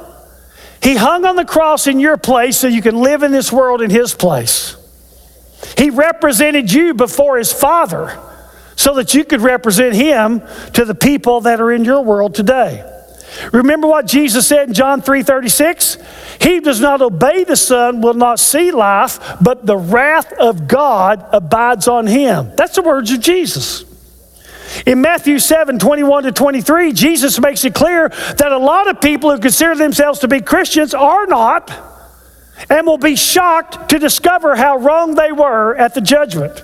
He 0.82 0.96
hung 0.96 1.24
on 1.24 1.36
the 1.36 1.46
cross 1.46 1.86
in 1.86 2.00
your 2.00 2.18
place 2.18 2.58
so 2.58 2.68
you 2.68 2.82
can 2.82 3.00
live 3.00 3.22
in 3.22 3.32
this 3.32 3.52
world 3.52 3.84
in 3.84 3.92
his 3.92 4.16
place. 4.16 4.76
He 5.78 5.92
represented 5.92 6.74
you 6.74 6.96
before 6.96 7.38
his 7.38 7.54
Father 7.54 8.18
so 8.76 8.96
that 8.96 9.14
you 9.14 9.24
could 9.24 9.42
represent 9.42 9.94
him 9.94 10.42
to 10.74 10.84
the 10.84 10.96
people 10.96 11.42
that 11.42 11.62
are 11.62 11.72
in 11.72 11.86
your 11.86 12.02
world 12.02 12.34
today. 12.34 12.90
Remember 13.52 13.88
what 13.88 14.06
Jesus 14.06 14.48
said 14.48 14.68
in 14.68 14.74
John 14.74 15.02
3:36? 15.02 15.98
He 16.42 16.60
does 16.60 16.80
not 16.80 17.02
obey 17.02 17.44
the 17.44 17.56
Son 17.56 18.02
will 18.02 18.14
not 18.14 18.40
see 18.40 18.72
life, 18.72 19.20
but 19.42 19.66
the 19.66 19.78
wrath 19.78 20.32
of 20.34 20.68
God 20.68 21.26
abides 21.32 21.88
on 21.88 22.08
him. 22.08 22.52
That's 22.56 22.76
the 22.76 22.82
words 22.82 23.12
of 23.12 23.20
Jesus. 23.20 23.86
In 24.86 25.02
Matthew 25.02 25.40
7 25.40 25.80
21 25.80 26.24
to 26.24 26.32
23, 26.32 26.94
Jesus 26.94 27.40
makes 27.40 27.64
it 27.64 27.74
clear 27.74 28.10
that 28.10 28.52
a 28.52 28.58
lot 28.58 28.90
of 28.90 29.02
people 29.02 29.32
who 29.32 29.40
consider 29.40 29.76
themselves 29.76 30.20
to 30.20 30.28
be 30.28 30.42
Christians 30.42 30.94
are 30.94 31.26
not 31.28 31.72
and 32.70 32.86
will 32.88 32.98
be 32.98 33.16
shocked 33.16 33.90
to 33.90 34.00
discover 34.00 34.56
how 34.56 34.78
wrong 34.78 35.16
they 35.16 35.32
were 35.32 35.76
at 35.76 35.94
the 35.94 36.02
judgment. 36.02 36.64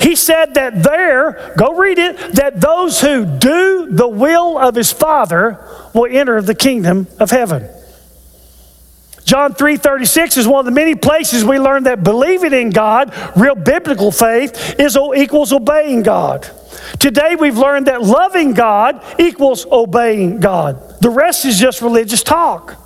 He 0.00 0.16
said 0.16 0.54
that 0.54 0.82
there, 0.82 1.52
go 1.56 1.74
read 1.74 1.98
it, 1.98 2.16
that 2.34 2.60
those 2.60 3.00
who 3.00 3.26
do 3.26 3.88
the 3.90 4.08
will 4.08 4.58
of 4.58 4.74
his 4.74 4.90
Father 4.92 5.64
will 5.94 6.08
enter 6.10 6.40
the 6.40 6.54
kingdom 6.54 7.06
of 7.18 7.30
heaven. 7.30 7.68
John 9.24 9.54
3:36 9.54 10.38
is 10.38 10.48
one 10.48 10.60
of 10.60 10.64
the 10.64 10.72
many 10.72 10.94
places 10.96 11.44
we 11.44 11.58
learn 11.58 11.84
that 11.84 12.02
believing 12.02 12.52
in 12.52 12.70
God, 12.70 13.14
real 13.36 13.54
biblical 13.54 14.10
faith, 14.10 14.74
is 14.80 14.98
equals 15.14 15.52
obeying 15.52 16.02
God. 16.02 16.48
Today 16.98 17.36
we've 17.36 17.56
learned 17.56 17.86
that 17.86 18.02
loving 18.02 18.54
God 18.54 19.00
equals 19.20 19.66
obeying 19.70 20.40
God. 20.40 21.00
The 21.00 21.10
rest 21.10 21.44
is 21.44 21.60
just 21.60 21.80
religious 21.80 22.22
talk. 22.22 22.76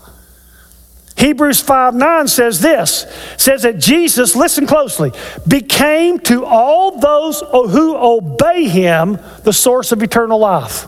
Hebrews 1.16 1.60
5 1.60 1.94
9 1.94 2.28
says 2.28 2.60
this 2.60 3.06
says 3.36 3.62
that 3.62 3.78
Jesus, 3.78 4.34
listen 4.34 4.66
closely, 4.66 5.12
became 5.46 6.18
to 6.20 6.44
all 6.44 6.98
those 6.98 7.40
who 7.40 7.96
obey 7.96 8.68
him 8.68 9.18
the 9.44 9.52
source 9.52 9.92
of 9.92 10.02
eternal 10.02 10.38
life. 10.38 10.86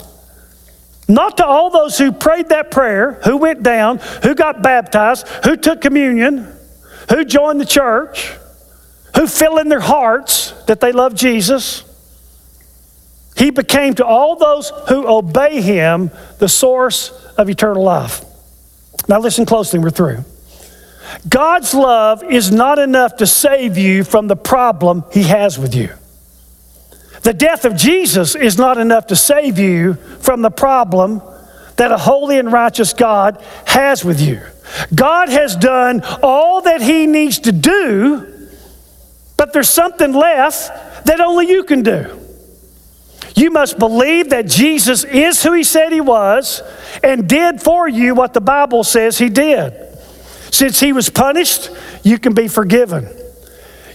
Not 1.08 1.36
to 1.36 1.46
all 1.46 1.70
those 1.70 1.96
who 1.96 2.10
prayed 2.10 2.48
that 2.48 2.72
prayer, 2.72 3.20
who 3.24 3.36
went 3.36 3.62
down, 3.62 3.98
who 4.24 4.34
got 4.34 4.62
baptized, 4.62 5.28
who 5.44 5.56
took 5.56 5.80
communion, 5.80 6.52
who 7.08 7.24
joined 7.24 7.60
the 7.60 7.66
church, 7.66 8.32
who 9.14 9.28
feel 9.28 9.58
in 9.58 9.68
their 9.68 9.80
hearts 9.80 10.50
that 10.64 10.80
they 10.80 10.90
love 10.90 11.14
Jesus. 11.14 11.84
He 13.36 13.50
became 13.50 13.94
to 13.94 14.04
all 14.04 14.34
those 14.34 14.72
who 14.88 15.06
obey 15.06 15.60
him 15.60 16.10
the 16.38 16.48
source 16.48 17.10
of 17.38 17.48
eternal 17.48 17.84
life. 17.84 18.24
Now, 19.08 19.20
listen 19.20 19.46
closely, 19.46 19.78
we're 19.78 19.90
through. 19.90 20.24
God's 21.28 21.72
love 21.74 22.24
is 22.24 22.50
not 22.50 22.78
enough 22.78 23.16
to 23.18 23.26
save 23.26 23.78
you 23.78 24.04
from 24.04 24.26
the 24.26 24.36
problem 24.36 25.04
he 25.12 25.22
has 25.24 25.58
with 25.58 25.74
you. 25.74 25.90
The 27.22 27.32
death 27.32 27.64
of 27.64 27.76
Jesus 27.76 28.34
is 28.34 28.58
not 28.58 28.78
enough 28.78 29.08
to 29.08 29.16
save 29.16 29.58
you 29.58 29.94
from 29.94 30.42
the 30.42 30.50
problem 30.50 31.22
that 31.76 31.92
a 31.92 31.98
holy 31.98 32.38
and 32.38 32.52
righteous 32.52 32.92
God 32.92 33.42
has 33.66 34.04
with 34.04 34.20
you. 34.20 34.40
God 34.94 35.28
has 35.28 35.56
done 35.56 36.02
all 36.22 36.62
that 36.62 36.80
he 36.80 37.06
needs 37.06 37.40
to 37.40 37.52
do, 37.52 38.48
but 39.36 39.52
there's 39.52 39.68
something 39.68 40.12
left 40.12 41.06
that 41.06 41.20
only 41.20 41.48
you 41.48 41.64
can 41.64 41.82
do. 41.82 42.25
You 43.36 43.50
must 43.50 43.78
believe 43.78 44.30
that 44.30 44.46
Jesus 44.46 45.04
is 45.04 45.42
who 45.42 45.52
he 45.52 45.62
said 45.62 45.92
he 45.92 46.00
was 46.00 46.62
and 47.04 47.28
did 47.28 47.62
for 47.62 47.86
you 47.86 48.14
what 48.14 48.32
the 48.32 48.40
Bible 48.40 48.82
says 48.82 49.18
he 49.18 49.28
did. 49.28 49.74
Since 50.50 50.80
he 50.80 50.94
was 50.94 51.10
punished, 51.10 51.70
you 52.02 52.18
can 52.18 52.32
be 52.32 52.48
forgiven. 52.48 53.06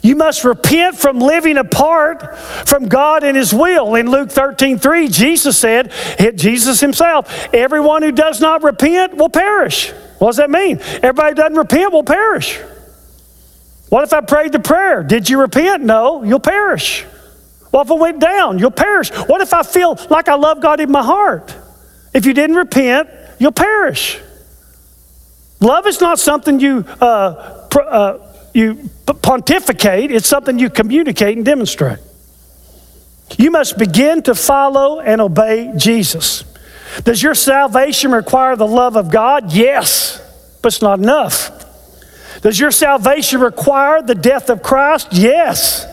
You 0.04 0.16
must 0.16 0.44
repent 0.44 0.96
from 0.96 1.20
living 1.20 1.58
apart 1.58 2.38
from 2.38 2.88
God 2.88 3.24
and 3.24 3.38
His 3.38 3.54
will. 3.54 3.94
In 3.96 4.10
Luke 4.10 4.32
13 4.32 4.80
3, 4.80 5.08
Jesus 5.08 5.58
said, 5.58 5.92
Jesus 6.36 6.80
Himself, 6.80 7.48
everyone 7.54 8.02
who 8.02 8.12
does 8.12 8.42
not 8.42 8.64
repent 8.64 9.16
will 9.16 9.30
perish. 9.30 9.92
What 10.18 10.30
does 10.30 10.38
that 10.38 10.50
mean? 10.50 10.80
Everybody 11.04 11.36
doesn't 11.36 11.58
repent 11.58 11.94
will 11.94 12.04
perish. 12.04 12.60
What 13.90 14.04
if 14.04 14.14
I 14.14 14.22
prayed 14.22 14.54
the 14.54 14.60
prayer? 14.60 15.04
Did 15.04 15.30
you 15.30 15.40
repent? 15.40 15.84
No, 15.84 16.24
you'll 16.24 16.40
perish. 16.40 17.06
What 17.72 17.88
if 17.88 17.92
I 17.92 17.96
went 17.96 18.20
down? 18.20 18.60
You'll 18.60 18.72
perish. 18.72 19.10
What 19.10 19.42
if 19.42 19.54
I 19.54 19.64
feel 19.64 19.98
like 20.10 20.28
I 20.28 20.36
love 20.36 20.62
God 20.62 20.80
in 20.80 20.92
my 20.92 21.04
heart? 21.04 21.56
If 22.14 22.26
you 22.26 22.34
didn't 22.34 22.58
repent, 22.58 23.10
you'll 23.40 23.54
perish. 23.54 24.20
Love 25.62 25.88
is 25.88 26.02
not 26.02 26.20
something 26.20 26.60
you, 26.60 26.86
uh, 27.00 27.68
pr- 27.70 27.82
uh, 27.82 28.18
you 28.54 28.90
pontificate, 29.06 30.12
it's 30.12 30.28
something 30.28 30.60
you 30.60 30.70
communicate 30.70 31.38
and 31.38 31.46
demonstrate. 31.46 32.00
You 33.38 33.52
must 33.52 33.78
begin 33.78 34.24
to 34.24 34.36
follow 34.36 35.00
and 35.00 35.22
obey 35.22 35.72
Jesus. 35.78 36.44
Does 37.04 37.24
your 37.24 37.36
salvation 37.36 38.12
require 38.12 38.56
the 38.56 38.68
love 38.68 38.98
of 38.98 39.10
God? 39.10 39.54
Yes, 39.54 40.20
but 40.62 40.74
it's 40.74 40.82
not 40.82 41.00
enough. 41.00 41.52
Does 42.42 42.60
your 42.60 42.72
salvation 42.72 43.40
require 43.40 44.02
the 44.02 44.16
death 44.16 44.50
of 44.50 44.62
Christ? 44.62 45.10
Yes, 45.12 45.86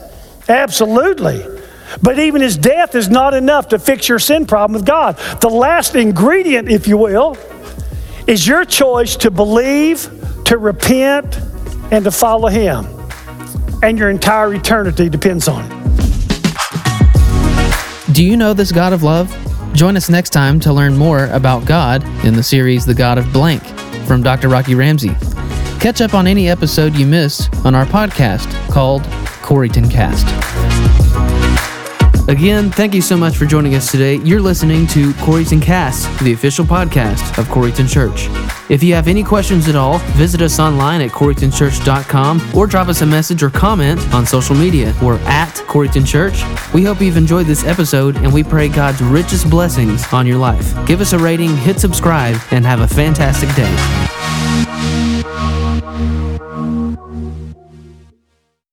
absolutely. 0.48 1.57
But 2.02 2.18
even 2.18 2.40
his 2.42 2.56
death 2.56 2.94
is 2.94 3.08
not 3.08 3.34
enough 3.34 3.68
to 3.68 3.78
fix 3.78 4.08
your 4.08 4.18
sin 4.18 4.46
problem 4.46 4.74
with 4.74 4.86
God. 4.86 5.16
The 5.40 5.48
last 5.48 5.94
ingredient, 5.94 6.68
if 6.68 6.86
you 6.86 6.96
will, 6.96 7.36
is 8.26 8.46
your 8.46 8.64
choice 8.64 9.16
to 9.16 9.30
believe, 9.30 10.10
to 10.44 10.58
repent, 10.58 11.38
and 11.90 12.04
to 12.04 12.10
follow 12.10 12.48
him. 12.48 12.86
And 13.82 13.98
your 13.98 14.10
entire 14.10 14.52
eternity 14.54 15.08
depends 15.08 15.48
on 15.48 15.64
it. 15.64 15.78
Do 18.12 18.24
you 18.24 18.36
know 18.36 18.52
this 18.52 18.72
God 18.72 18.92
of 18.92 19.02
love? 19.02 19.34
Join 19.74 19.96
us 19.96 20.10
next 20.10 20.30
time 20.30 20.58
to 20.60 20.72
learn 20.72 20.96
more 20.96 21.26
about 21.26 21.64
God 21.66 22.02
in 22.24 22.34
the 22.34 22.42
series 22.42 22.84
The 22.84 22.94
God 22.94 23.16
of 23.18 23.32
Blank 23.32 23.62
from 24.06 24.22
Dr. 24.22 24.48
Rocky 24.48 24.74
Ramsey. 24.74 25.14
Catch 25.78 26.00
up 26.00 26.14
on 26.14 26.26
any 26.26 26.48
episode 26.48 26.94
you 26.96 27.06
missed 27.06 27.54
on 27.64 27.74
our 27.76 27.86
podcast 27.86 28.50
called 28.72 29.02
Coreyton 29.42 29.88
Cast. 29.88 30.26
Again, 32.28 32.70
thank 32.70 32.94
you 32.94 33.00
so 33.00 33.16
much 33.16 33.38
for 33.38 33.46
joining 33.46 33.74
us 33.74 33.90
today. 33.90 34.16
You're 34.16 34.42
listening 34.42 34.86
to 34.88 35.14
Coreyton 35.14 35.62
Cast, 35.62 36.22
the 36.22 36.34
official 36.34 36.62
podcast 36.62 37.38
of 37.38 37.48
Coreyton 37.48 37.88
Church. 37.88 38.28
If 38.68 38.82
you 38.82 38.94
have 38.94 39.08
any 39.08 39.24
questions 39.24 39.66
at 39.66 39.74
all, 39.74 39.96
visit 40.14 40.42
us 40.42 40.60
online 40.60 41.00
at 41.00 41.10
coreytonchurch.com 41.10 42.54
or 42.54 42.66
drop 42.66 42.88
us 42.88 43.00
a 43.00 43.06
message 43.06 43.42
or 43.42 43.48
comment 43.48 43.98
on 44.12 44.26
social 44.26 44.54
media. 44.54 44.94
We're 45.02 45.18
at 45.20 45.54
Coreyton 45.54 46.04
Church. 46.04 46.42
We 46.74 46.84
hope 46.84 47.00
you've 47.00 47.16
enjoyed 47.16 47.46
this 47.46 47.64
episode 47.64 48.16
and 48.16 48.30
we 48.30 48.44
pray 48.44 48.68
God's 48.68 49.00
richest 49.00 49.48
blessings 49.48 50.04
on 50.12 50.26
your 50.26 50.36
life. 50.36 50.74
Give 50.86 51.00
us 51.00 51.14
a 51.14 51.18
rating, 51.18 51.56
hit 51.56 51.80
subscribe, 51.80 52.38
and 52.50 52.66
have 52.66 52.80
a 52.80 52.88
fantastic 52.88 53.48
day. 53.54 54.97